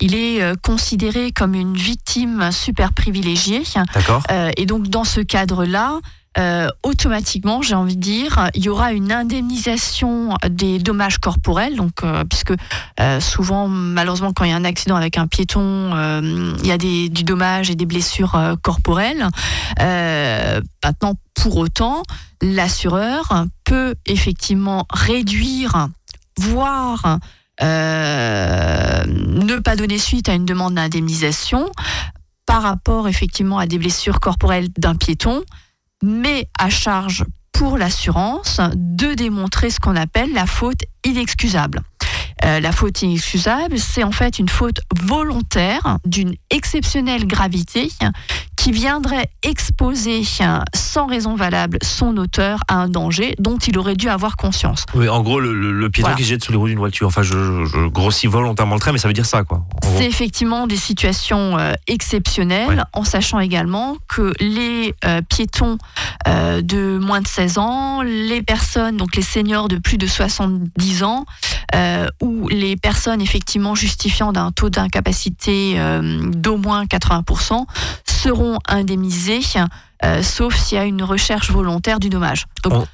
il 0.00 0.14
est 0.14 0.42
euh, 0.42 0.54
considéré 0.62 1.32
comme 1.32 1.54
une 1.54 1.76
victime 1.76 2.50
super 2.52 2.92
privilégiée. 2.92 3.62
D'accord. 3.94 4.22
Euh, 4.30 4.50
et 4.56 4.66
donc 4.66 4.88
dans 4.88 5.04
ce 5.04 5.20
cadre-là, 5.20 5.98
euh, 6.38 6.68
automatiquement, 6.84 7.62
j'ai 7.62 7.74
envie 7.74 7.96
de 7.96 8.00
dire, 8.00 8.48
il 8.54 8.64
y 8.64 8.68
aura 8.68 8.92
une 8.92 9.10
indemnisation 9.10 10.36
des 10.48 10.78
dommages 10.78 11.18
corporels, 11.18 11.74
donc 11.74 12.04
euh, 12.04 12.24
puisque 12.24 12.52
euh, 13.00 13.20
souvent, 13.20 13.66
malheureusement, 13.66 14.32
quand 14.32 14.44
il 14.44 14.50
y 14.50 14.52
a 14.52 14.56
un 14.56 14.64
accident 14.64 14.94
avec 14.94 15.18
un 15.18 15.26
piéton, 15.26 15.90
il 16.22 16.66
y 16.66 16.70
a 16.70 16.78
du 16.78 17.24
dommage 17.24 17.70
et 17.70 17.74
des 17.74 17.86
blessures 17.86 18.38
corporelles. 18.62 19.26
Maintenant, 19.78 21.14
pour 21.34 21.56
autant, 21.56 22.02
l'assureur 22.40 23.46
peut 23.64 23.96
effectivement 24.06 24.86
réduire, 24.90 25.88
voire 26.38 27.18
ne 27.60 29.58
pas 29.58 29.74
donner 29.76 29.98
suite 29.98 30.28
à 30.28 30.34
une 30.34 30.44
demande 30.44 30.74
d'indemnisation 30.74 31.70
par 32.46 32.62
rapport 32.62 33.08
effectivement 33.08 33.58
à 33.58 33.66
des 33.66 33.78
blessures 33.78 34.20
corporelles 34.20 34.68
d'un 34.78 34.94
piéton, 34.94 35.42
mais 36.02 36.48
à 36.58 36.70
charge 36.70 37.24
pour 37.52 37.76
l'assurance 37.76 38.60
de 38.74 39.14
démontrer 39.14 39.70
ce 39.70 39.80
qu'on 39.80 39.96
appelle 39.96 40.32
la 40.32 40.46
faute 40.46 40.80
inexcusable. 41.04 41.82
Euh, 42.44 42.60
la 42.60 42.70
faute 42.70 43.02
inexcusable, 43.02 43.78
c'est 43.78 44.04
en 44.04 44.12
fait 44.12 44.38
une 44.38 44.48
faute 44.48 44.80
volontaire 44.96 45.98
d'une 46.04 46.34
exceptionnelle 46.50 47.26
gravité 47.26 47.90
qui 48.68 48.72
viendrait 48.74 49.30
exposer 49.42 50.20
euh, 50.42 50.58
sans 50.74 51.06
raison 51.06 51.34
valable 51.36 51.78
son 51.82 52.14
auteur 52.18 52.60
à 52.68 52.74
un 52.74 52.88
danger 52.90 53.34
dont 53.38 53.56
il 53.56 53.78
aurait 53.78 53.94
dû 53.96 54.10
avoir 54.10 54.36
conscience. 54.36 54.84
Oui, 54.94 55.08
en 55.08 55.22
gros, 55.22 55.40
le, 55.40 55.54
le- 55.54 55.72
le 55.72 55.88
piéton 55.88 56.08
Voilà. 56.08 56.18
qui 56.18 56.24
se 56.24 56.28
jette 56.28 56.44
sous 56.44 56.52
les 56.52 56.58
roues 56.58 56.68
d'une 56.68 56.78
voiture. 56.78 57.06
Enfin, 57.06 57.22
je, 57.22 57.86
grossis 57.88 58.26
volontairement 58.26 58.74
le 58.74 58.80
trait, 58.80 58.92
mais 58.92 58.98
ça 58.98 59.08
veut 59.08 59.14
dire 59.14 59.24
ça, 59.24 59.42
quoi. 59.42 59.64
C'est 59.96 60.04
effectivement 60.04 60.66
des 60.66 60.76
situations 60.76 61.56
euh, 61.56 61.72
exceptionnelles, 61.86 62.68
Ouais. 62.68 62.76
en 62.92 63.04
sachant 63.04 63.40
également 63.40 63.96
que 64.06 64.34
les 64.38 64.94
euh, 65.06 65.22
piétons 65.22 65.78
euh, 66.26 66.60
de 66.60 66.98
moins 66.98 67.22
de 67.22 67.26
16 67.26 67.56
ans, 67.56 68.02
les 68.02 68.42
personnes, 68.42 68.98
donc 68.98 69.16
les 69.16 69.22
seniors 69.22 69.68
de 69.68 69.76
plus 69.78 69.96
de 69.96 70.06
70 70.06 71.04
ans, 71.04 71.24
ou 72.20 72.48
les 72.48 72.76
personnes 72.76 73.20
effectivement 73.20 73.74
justifiant 73.74 74.32
d'un 74.32 74.50
taux 74.52 74.68
d'incapacité 74.70 75.76
d'au 76.32 76.56
moins 76.56 76.84
80%, 76.86 77.66
seront 78.04 78.57
indemnisés, 78.66 79.40
euh, 80.04 80.22
sauf 80.22 80.54
s'il 80.56 80.76
y 80.76 80.80
a 80.80 80.84
une 80.84 81.02
recherche 81.02 81.50
volontaire 81.50 82.00
du 82.00 82.08
dommage. 82.10 82.46
Donc, 82.62 82.72
On- 82.74 82.86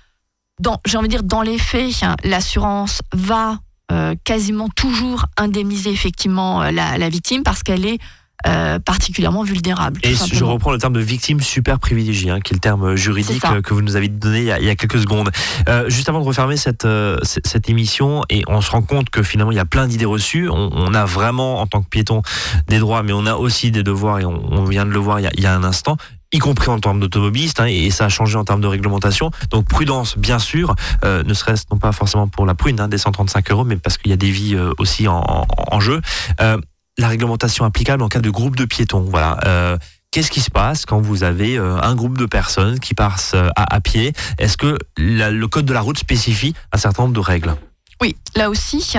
dans, 0.61 0.81
j'ai 0.87 0.97
envie 0.99 1.09
de 1.09 1.13
dire, 1.15 1.23
dans 1.25 1.43
les 1.43 1.59
faits, 1.59 2.03
hein, 2.03 2.15
l'assurance 2.23 3.03
va 3.13 3.59
euh, 3.93 4.15
quasiment 4.25 4.69
toujours 4.69 5.27
indemniser 5.37 5.91
effectivement 5.91 6.63
euh, 6.63 6.71
la, 6.71 6.97
la 6.97 7.09
victime 7.09 7.43
parce 7.43 7.63
qu'elle 7.63 7.85
est 7.85 7.99
euh, 8.47 8.79
particulièrement 8.79 9.43
vulnérable. 9.43 10.01
tout 10.01 10.09
Et 10.09 10.15
je 10.37 10.45
reprends 10.45 10.73
le 10.73 10.79
terme 10.79 10.93
de 10.93 11.01
victime 11.01 11.41
super 11.41 11.79
privilégiée, 11.79 12.31
hein, 12.31 12.41
qui 12.41 12.53
est 12.53 12.57
le 12.57 12.61
terme 12.61 12.95
juridique 12.97 13.41
que 13.63 13.75
vous 13.75 13.83
nous 13.83 13.97
avez 13.97 14.09
donné 14.09 14.39
il 14.41 14.45
y 14.47 14.53
a, 14.53 14.59
il 14.61 14.65
y 14.67 14.71
a 14.71 14.77
quelques 14.77 15.01
secondes. 15.01 15.31
Euh, 15.69 15.89
juste 15.89 16.09
avant 16.09 16.21
de 16.21 16.25
refermer 16.27 16.57
cette, 16.57 16.85
euh, 16.85 17.19
cette 17.23 17.69
émission, 17.69 18.23
et 18.31 18.43
on 18.49 18.61
se 18.61 18.71
rend 18.71 18.83
compte 18.83 19.11
que 19.11 19.23
finalement 19.23 19.53
il 19.53 19.57
y 19.57 19.61
a 19.61 19.65
plein 19.65 19.87
d'idées 19.87 20.05
reçues. 20.05 20.49
On, 20.51 20.71
on 20.73 20.95
a 20.95 21.05
vraiment, 21.05 21.61
en 21.61 21.67
tant 21.67 21.83
que 21.83 21.89
piéton, 21.89 22.23
des 22.69 22.79
droits, 22.79 23.03
mais 23.03 23.13
on 23.13 23.27
a 23.27 23.35
aussi 23.35 23.71
des 23.71 23.83
devoirs, 23.83 24.21
et 24.21 24.25
on, 24.25 24.53
on 24.53 24.65
vient 24.65 24.85
de 24.87 24.91
le 24.91 24.99
voir 24.99 25.21
il 25.21 25.25
y 25.25 25.27
a, 25.27 25.31
il 25.37 25.43
y 25.43 25.47
a 25.47 25.55
un 25.55 25.65
instant 25.65 25.97
y 26.33 26.41
compris 26.41 26.69
en 26.69 26.81
termes 26.81 26.99
d'automobiliste, 26.99 27.61
hein, 27.61 27.67
et 27.67 27.91
ça 27.91 28.07
a 28.07 28.09
changé 28.09 28.37
en 28.37 28.43
termes 28.45 28.61
de 28.61 28.67
réglementation. 28.67 29.31
Donc 29.51 29.69
prudence, 29.69 30.19
bien 30.19 30.41
sûr, 30.41 30.75
euh, 31.05 31.23
ne 31.23 31.33
serait-ce 31.33 31.63
non 31.71 31.79
pas 31.79 31.93
forcément 31.93 32.27
pour 32.27 32.45
la 32.45 32.57
prune 32.57 32.81
hein, 32.81 32.89
des 32.89 32.99
135 32.99 33.53
euros, 33.53 33.63
mais 33.63 33.77
parce 33.77 33.99
qu'il 33.99 34.11
y 34.11 34.15
a 34.15 34.17
des 34.17 34.33
vies 34.33 34.57
euh, 34.57 34.73
aussi 34.79 35.07
en, 35.07 35.19
en- 35.21 35.47
en 35.71 35.79
jeu. 35.79 36.01
Euh, 36.41 36.59
la 36.99 37.09
réglementation 37.09 37.65
applicable 37.65 38.03
en 38.03 38.09
cas 38.09 38.21
de 38.21 38.31
groupe 38.31 38.57
de 38.57 38.65
piétons. 38.65 39.07
Voilà. 39.09 39.39
Euh, 39.45 39.79
Qu'est-ce 40.11 40.31
qui 40.31 40.41
se 40.41 40.51
passe 40.51 40.87
quand 40.87 41.01
vous 41.01 41.25
avez 41.25 41.59
euh, 41.59 41.77
un 41.83 41.97
groupe 41.97 42.17
de 42.17 42.27
personnes 42.27 42.79
qui 42.79 42.95
passent 42.95 43.33
euh, 43.35 43.49
à, 43.57 43.81
pied? 43.81 44.13
Est-ce 44.39 44.57
que 44.57 44.79
le 44.97 45.47
code 45.47 45.65
de 45.65 45.73
la 45.73 45.81
route 45.81 45.99
spécifie 45.99 46.55
un 46.73 46.79
certain 46.79 47.03
nombre 47.03 47.15
de 47.15 47.21
règles? 47.21 47.57
Oui, 48.01 48.15
là 48.37 48.49
aussi, 48.49 48.97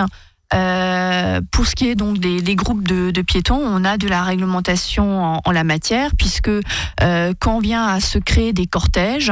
pour 0.52 1.66
ce 1.66 1.76
qui 1.76 1.88
est 1.88 1.96
donc 1.96 2.18
des, 2.18 2.56
groupes 2.56 2.86
de, 2.86 3.22
piétons, 3.22 3.56
on 3.56 3.86
a 3.86 3.98
de 3.98 4.10
la 4.10 4.24
réglementation 4.24 5.40
en, 5.46 5.52
la 5.52 5.64
matière, 5.64 6.12
puisque 6.18 6.52
quand 7.40 7.60
vient 7.60 7.86
à 7.86 8.02
se 8.02 8.18
créer 8.18 8.52
des 8.52 8.68
cortèges, 8.68 9.32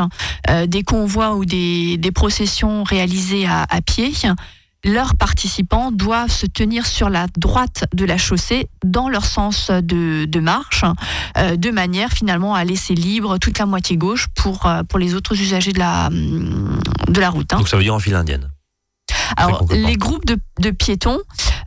des 0.67 0.83
convois 0.83 1.35
ou 1.35 1.43
des, 1.43 2.11
processions 2.13 2.83
réalisées 2.83 3.45
à 3.45 3.81
pied, 3.85 4.13
leurs 4.85 5.15
participants 5.15 5.91
doivent 5.91 6.31
se 6.31 6.45
tenir 6.45 6.85
sur 6.85 7.09
la 7.09 7.27
droite 7.37 7.85
de 7.93 8.05
la 8.05 8.17
chaussée 8.17 8.67
dans 8.83 9.07
leur 9.09 9.25
sens 9.25 9.71
de, 9.71 10.25
de 10.25 10.39
marche, 10.39 10.83
euh, 11.37 11.55
de 11.55 11.71
manière 11.71 12.11
finalement 12.11 12.53
à 12.53 12.63
laisser 12.65 12.93
libre 12.93 13.37
toute 13.37 13.59
la 13.59 13.65
moitié 13.65 13.95
gauche 13.97 14.27
pour, 14.35 14.65
euh, 14.65 14.83
pour 14.83 14.99
les 14.99 15.15
autres 15.15 15.39
usagers 15.39 15.71
de 15.71 15.79
la, 15.79 16.09
de 16.09 17.19
la 17.19 17.29
route. 17.29 17.53
hein. 17.53 17.57
Donc 17.57 17.69
ça 17.69 17.77
veut 17.77 17.83
dire 17.83 17.93
en 17.95 17.99
file 17.99 18.15
indienne. 18.15 18.49
Alors, 19.37 19.65
les 19.71 19.95
groupes 19.95 20.25
de, 20.25 20.37
de 20.59 20.69
piétons, 20.69 21.19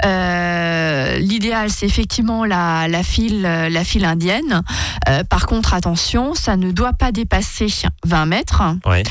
euh, 0.05 1.19
l'idéal, 1.19 1.71
c'est 1.71 1.87
effectivement 1.87 2.45
la, 2.45 2.87
la, 2.87 3.03
file, 3.03 3.43
la 3.43 3.83
file 3.85 4.05
indienne. 4.05 4.63
Euh, 5.09 5.25
par 5.25 5.47
contre, 5.47 5.75
attention, 5.75 6.35
ça 6.35 6.57
ne 6.57 6.71
doit 6.71 6.93
pas 6.93 7.11
dépasser 7.13 7.67
20 8.05 8.27
mètres. 8.27 8.63
Ouais. 8.85 9.03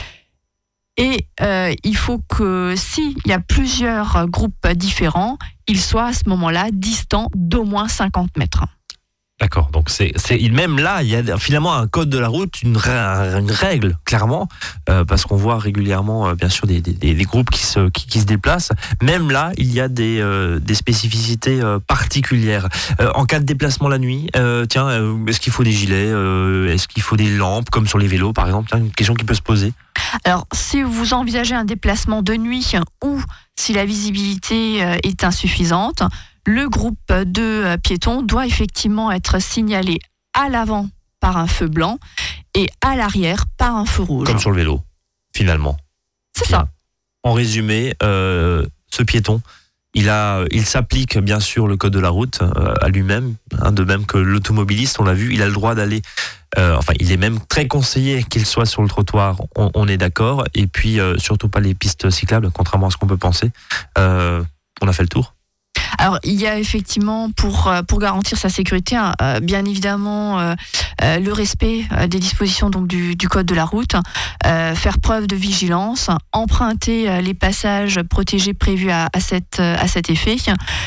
Et 0.97 1.27
euh, 1.41 1.73
il 1.83 1.97
faut 1.97 2.19
que 2.29 2.73
s'il 2.77 3.15
y 3.25 3.33
a 3.33 3.39
plusieurs 3.39 4.27
groupes 4.27 4.67
différents, 4.75 5.37
ils 5.67 5.81
soient 5.81 6.07
à 6.07 6.13
ce 6.13 6.27
moment-là 6.27 6.69
distants 6.71 7.29
d'au 7.35 7.65
moins 7.65 7.87
50 7.87 8.37
mètres. 8.37 8.63
D'accord. 9.41 9.69
Donc 9.71 9.89
c'est 9.89 10.13
même 10.49 10.79
là 10.79 11.03
il 11.03 11.09
y 11.09 11.15
a 11.17 11.37
finalement 11.37 11.73
un 11.75 11.87
code 11.87 12.09
de 12.09 12.17
la 12.17 12.29
route, 12.29 12.61
une, 12.61 12.77
rè- 12.77 13.37
une 13.37 13.51
règle 13.51 13.97
clairement 14.05 14.47
euh, 14.87 15.03
parce 15.03 15.25
qu'on 15.25 15.35
voit 15.35 15.59
régulièrement 15.59 16.29
euh, 16.29 16.35
bien 16.35 16.47
sûr 16.47 16.65
des, 16.67 16.79
des, 16.79 17.13
groupes 17.25 17.49
qui 17.49 17.65
se 17.65 17.89
qui, 17.89 18.21
se 18.21 18.25
déplacent. 18.25 18.71
Même 19.01 19.29
là 19.29 19.51
il 19.57 19.73
y 19.73 19.81
a 19.81 19.89
des 19.89 20.23
des 20.61 20.75
spécificités 20.75 21.59
particulières. 21.85 22.69
En 23.15 23.25
cas 23.25 23.39
de 23.39 23.45
déplacement 23.45 23.89
la 23.89 23.97
nuit, 23.97 24.29
tiens 24.69 24.89
est-ce 25.27 25.41
qu'il 25.41 25.51
faut 25.51 25.65
des 25.65 25.73
gilets, 25.73 26.11
est-ce 26.73 26.87
qu'il 26.87 27.03
faut 27.03 27.17
des 27.17 27.29
lampes 27.35 27.69
comme 27.69 27.87
sur 27.87 27.97
les 27.97 28.07
vélos 28.07 28.31
par 28.31 28.45
exemple, 28.45 28.69
Tiens, 28.69 28.79
une 28.79 28.91
question 28.91 29.15
qui 29.15 29.25
peut 29.25 29.33
se 29.33 29.41
poser. 29.41 29.73
Alors, 30.23 30.47
si 30.53 30.81
vous 30.81 31.13
envisagez 31.13 31.55
un 31.55 31.65
déplacement 31.65 32.21
de 32.21 32.35
nuit 32.35 32.75
ou 33.03 33.21
si 33.55 33.73
la 33.73 33.85
visibilité 33.85 34.83
euh, 34.83 34.97
est 35.03 35.23
insuffisante, 35.23 36.01
le 36.45 36.69
groupe 36.69 37.11
de 37.11 37.41
euh, 37.41 37.77
piétons 37.77 38.21
doit 38.21 38.45
effectivement 38.45 39.11
être 39.11 39.41
signalé 39.41 39.99
à 40.33 40.49
l'avant 40.49 40.87
par 41.19 41.37
un 41.37 41.47
feu 41.47 41.67
blanc 41.67 41.99
et 42.53 42.69
à 42.81 42.95
l'arrière 42.95 43.45
par 43.57 43.75
un 43.75 43.85
feu 43.85 44.03
rouge. 44.03 44.27
Comme 44.27 44.39
sur 44.39 44.51
le 44.51 44.57
vélo 44.57 44.81
finalement. 45.35 45.77
C'est 46.33 46.47
ça. 46.47 46.69
En 47.23 47.33
résumé, 47.33 47.93
euh, 48.01 48.65
ce 48.91 49.03
piéton, 49.03 49.41
il 49.93 50.09
a, 50.09 50.45
il 50.51 50.65
s'applique 50.65 51.17
bien 51.17 51.39
sûr 51.39 51.67
le 51.67 51.77
code 51.77 51.93
de 51.93 51.99
la 51.99 52.09
route 52.09 52.39
euh, 52.41 52.73
à 52.81 52.89
lui-même, 52.89 53.35
hein, 53.61 53.71
de 53.71 53.83
même 53.83 54.05
que 54.05 54.17
l'automobiliste, 54.17 54.99
on 54.99 55.03
l'a 55.03 55.13
vu, 55.13 55.33
il 55.33 55.41
a 55.41 55.47
le 55.47 55.53
droit 55.53 55.75
d'aller. 55.75 56.01
Euh, 56.57 56.75
enfin, 56.77 56.93
il 56.99 57.11
est 57.11 57.17
même 57.17 57.39
très 57.47 57.67
conseillé 57.67 58.23
qu'il 58.23 58.45
soit 58.45 58.65
sur 58.65 58.81
le 58.81 58.87
trottoir. 58.87 59.37
On, 59.55 59.87
est 59.87 59.97
d'accord. 59.97 60.45
Et 60.53 60.67
puis 60.67 60.99
euh, 60.99 61.17
surtout 61.17 61.49
pas 61.49 61.59
les 61.59 61.73
pistes 61.75 62.09
cyclables, 62.09 62.49
contrairement 62.51 62.87
à 62.87 62.89
ce 62.89 62.97
qu'on 62.97 63.07
peut 63.07 63.17
penser. 63.17 63.51
Euh, 63.97 64.43
on 64.81 64.87
a 64.87 64.93
fait 64.93 65.03
le 65.03 65.09
tour. 65.09 65.33
Alors, 65.97 66.19
il 66.23 66.33
y 66.33 66.47
a 66.47 66.57
effectivement, 66.57 67.29
pour, 67.31 67.71
pour 67.87 67.99
garantir 67.99 68.37
sa 68.37 68.49
sécurité, 68.49 68.95
hein, 68.95 69.13
bien 69.41 69.63
évidemment, 69.63 70.55
le 71.01 71.31
respect 71.31 71.85
des 72.09 72.19
dispositions 72.19 72.69
donc, 72.69 72.87
du, 72.87 73.15
code 73.29 73.45
de 73.45 73.55
la 73.55 73.65
route, 73.65 73.95
faire 74.43 74.99
preuve 74.99 75.27
de 75.27 75.35
vigilance, 75.35 76.09
emprunter 76.33 77.21
les 77.21 77.33
passages 77.33 78.01
protégés 78.09 78.53
prévus 78.53 78.89
à, 78.89 79.05
à, 79.05 79.79
à 79.79 79.87
cet 79.87 80.09
effet. 80.09 80.35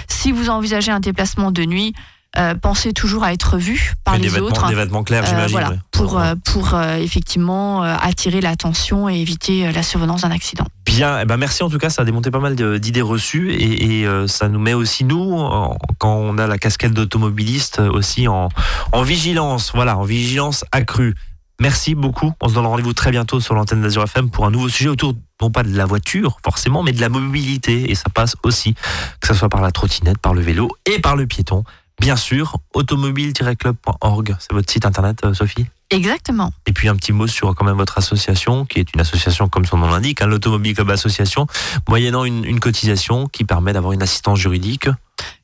Si 0.08 0.30
vous 0.32 0.50
envisagez 0.50 0.92
un 0.92 1.00
déplacement 1.00 1.52
de 1.52 1.64
nuit, 1.64 1.94
euh, 2.38 2.54
pensez 2.54 2.92
toujours 2.92 3.24
à 3.24 3.32
être 3.32 3.56
vu 3.58 3.94
par 4.04 4.14
des 4.16 4.22
les 4.22 4.28
vêtements, 4.28 4.46
autres. 4.46 4.68
des 4.68 4.74
vêtements 4.74 5.02
clairs, 5.04 5.24
Euh, 5.24 5.26
j'imagine. 5.28 5.50
voilà, 5.52 5.70
ouais. 5.70 5.78
pour, 5.90 6.18
euh, 6.18 6.34
pour 6.44 6.74
euh, 6.74 6.96
effectivement 6.96 7.82
attirer 7.82 8.40
l'attention 8.40 9.08
et 9.08 9.16
éviter 9.16 9.70
la 9.72 9.82
survenance 9.82 10.22
d'un 10.22 10.30
accident. 10.30 10.64
Bien, 10.86 11.20
eh 11.20 11.24
ben 11.24 11.36
merci 11.36 11.62
en 11.62 11.68
tout 11.70 11.78
cas, 11.78 11.90
ça 11.90 12.02
a 12.02 12.04
démonté 12.04 12.30
pas 12.30 12.38
mal 12.40 12.54
d'idées 12.80 13.02
reçues 13.02 13.52
et, 13.52 14.02
et, 14.02 14.08
ça 14.28 14.48
nous 14.48 14.58
met 14.58 14.74
aussi 14.74 15.04
nous, 15.04 15.32
en- 15.34 15.76
quand 15.98 16.14
on 16.14 16.38
a 16.38 16.46
la 16.46 16.58
casquette 16.58 16.92
d'automobiliste, 16.94 17.80
aussi 17.80 18.26
en, 18.28 18.48
en 18.92 19.02
vigilance, 19.02 19.72
voilà, 19.74 19.96
en 19.98 20.04
vigilance 20.04 20.64
accrue. 20.72 21.14
Merci 21.60 21.96
beaucoup. 21.96 22.32
On 22.40 22.48
se 22.48 22.54
donne 22.54 22.66
rendez-vous 22.66 22.92
très 22.92 23.10
bientôt 23.10 23.40
sur 23.40 23.54
l'antenne 23.56 23.82
d'Azur 23.82 24.04
FM 24.04 24.30
pour 24.30 24.46
un 24.46 24.50
nouveau 24.52 24.68
sujet 24.68 24.88
autour, 24.88 25.14
non 25.42 25.50
pas 25.50 25.64
de 25.64 25.76
la 25.76 25.86
voiture 25.86 26.38
forcément, 26.44 26.84
mais 26.84 26.92
de 26.92 27.00
la 27.00 27.08
mobilité. 27.08 27.90
Et 27.90 27.96
ça 27.96 28.04
passe 28.14 28.36
aussi, 28.44 28.74
que 29.20 29.26
ce 29.26 29.34
soit 29.34 29.48
par 29.48 29.60
la 29.60 29.72
trottinette, 29.72 30.18
par 30.18 30.34
le 30.34 30.40
vélo 30.40 30.70
et 30.86 31.00
par 31.00 31.16
le 31.16 31.26
piéton. 31.26 31.64
Bien 32.00 32.16
sûr, 32.16 32.58
automobile-club.org, 32.74 34.36
c'est 34.38 34.52
votre 34.52 34.70
site 34.70 34.86
internet, 34.86 35.20
euh, 35.24 35.34
Sophie 35.34 35.66
Exactement. 35.90 36.52
et 36.66 36.72
puis 36.72 36.88
un 36.88 36.94
petit 36.96 37.12
mot 37.12 37.26
sur 37.26 37.54
quand 37.54 37.64
même 37.64 37.76
votre 37.76 37.96
association, 37.98 38.66
qui 38.66 38.78
est 38.78 38.92
une 38.94 39.00
association 39.00 39.48
comme 39.48 39.64
son 39.64 39.78
nom 39.78 39.88
l'indique, 39.88 40.20
hein, 40.20 40.26
l'Automobile 40.26 40.74
Club 40.74 40.90
Association, 40.90 41.46
moyennant 41.88 42.24
une, 42.24 42.44
une 42.44 42.60
cotisation 42.60 43.26
qui 43.26 43.44
permet 43.44 43.72
d'avoir 43.72 43.92
une 43.92 44.02
assistance 44.02 44.38
juridique. 44.38 44.88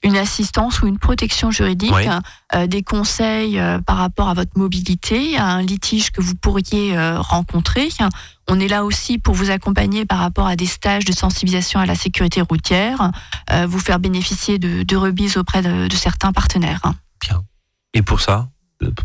Une 0.03 0.17
assistance 0.17 0.83
ou 0.83 0.87
une 0.87 0.99
protection 0.99 1.51
juridique, 1.51 1.93
Oui. 1.95 2.05
euh, 2.55 2.67
des 2.67 2.83
conseils 2.83 3.59
euh, 3.59 3.79
par 3.81 3.97
rapport 3.97 4.29
à 4.29 4.35
votre 4.35 4.57
mobilité, 4.57 5.37
à 5.37 5.47
un 5.47 5.63
litige 5.63 6.11
que 6.11 6.21
vous 6.21 6.35
pourriez 6.35 6.97
euh, 6.97 7.19
rencontrer. 7.21 7.89
On 8.49 8.61
est 8.61 8.69
là 8.69 8.85
aussi 8.85 9.19
pour 9.19 9.35
vous 9.35 9.51
accompagner 9.51 10.05
par 10.05 10.19
rapport 10.19 10.47
à 10.47 10.57
des 10.57 10.67
stages 10.67 11.05
de 11.05 11.13
sensibilisation 11.13 11.81
à 11.81 11.87
la 11.87 11.95
sécurité 11.95 12.43
routière, 12.43 13.11
vous 13.67 13.79
faire 13.79 13.99
bénéficier 13.99 14.59
de, 14.59 14.83
de 14.83 14.97
remises 14.97 15.39
auprès 15.39 15.63
de, 15.63 15.89
de 15.89 15.97
certains 15.97 16.33
partenaires. 16.33 16.83
Et 17.95 18.03
pour 18.03 18.21
ça, 18.21 18.49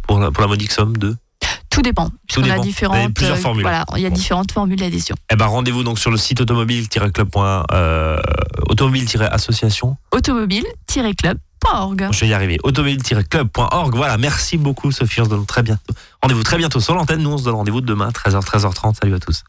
pour 0.08 0.20
la, 0.20 0.32
pour 0.32 0.42
la 0.42 0.48
modique 0.48 0.72
somme 0.72 0.98
de 0.98 1.16
Tout 1.80 1.84
dépend. 1.84 2.10
puisqu'on 2.28 2.42
dépend. 2.42 2.56
a 2.56 2.58
Vous 2.58 2.64
différentes, 2.64 2.98
avez 2.98 3.10
plusieurs 3.14 3.38
euh, 3.38 3.40
formules. 3.40 3.62
Voilà, 3.64 3.86
il 3.96 4.02
y 4.02 4.06
a 4.06 4.10
Bon. 4.10 4.16
différentes 4.16 4.52
formules 4.52 4.80
d'adhésion. 4.80 5.16
Eh 5.32 5.38
ben 5.38 5.46
rendez-vous 5.46 5.84
donc 5.84 5.98
sur 5.98 6.12
le 6.12 6.18
site 6.18 6.42
automobile-club. 6.42 7.30
Euh, 7.72 8.20
automobile-association. 8.68 9.96
Automobile-club.org. 10.12 12.08
Je 12.12 12.20
vais 12.20 12.28
y 12.28 12.34
arriver. 12.34 12.58
Automobile-club.org. 12.64 13.96
Voilà, 13.96 14.18
merci 14.18 14.58
beaucoup 14.58 14.92
Sophie, 14.92 15.22
on 15.22 15.26
se 15.26 15.30
donne 15.30 15.46
très 15.46 15.64
bientôt. 15.64 15.94
Rendez-vous 16.22 16.44
très 16.44 16.58
bientôt 16.58 16.82
sur 16.82 16.96
l'antenne. 16.96 17.22
Nous 17.22 17.32
on 17.32 17.38
se 17.38 17.46
donne 17.46 17.56
rendez-vous 17.56 17.80
demain 17.82 18.10
13h 18.10 18.42
13h30. 18.44 18.96
Salut 19.02 19.16
à 19.16 19.20
tous. 19.20 19.44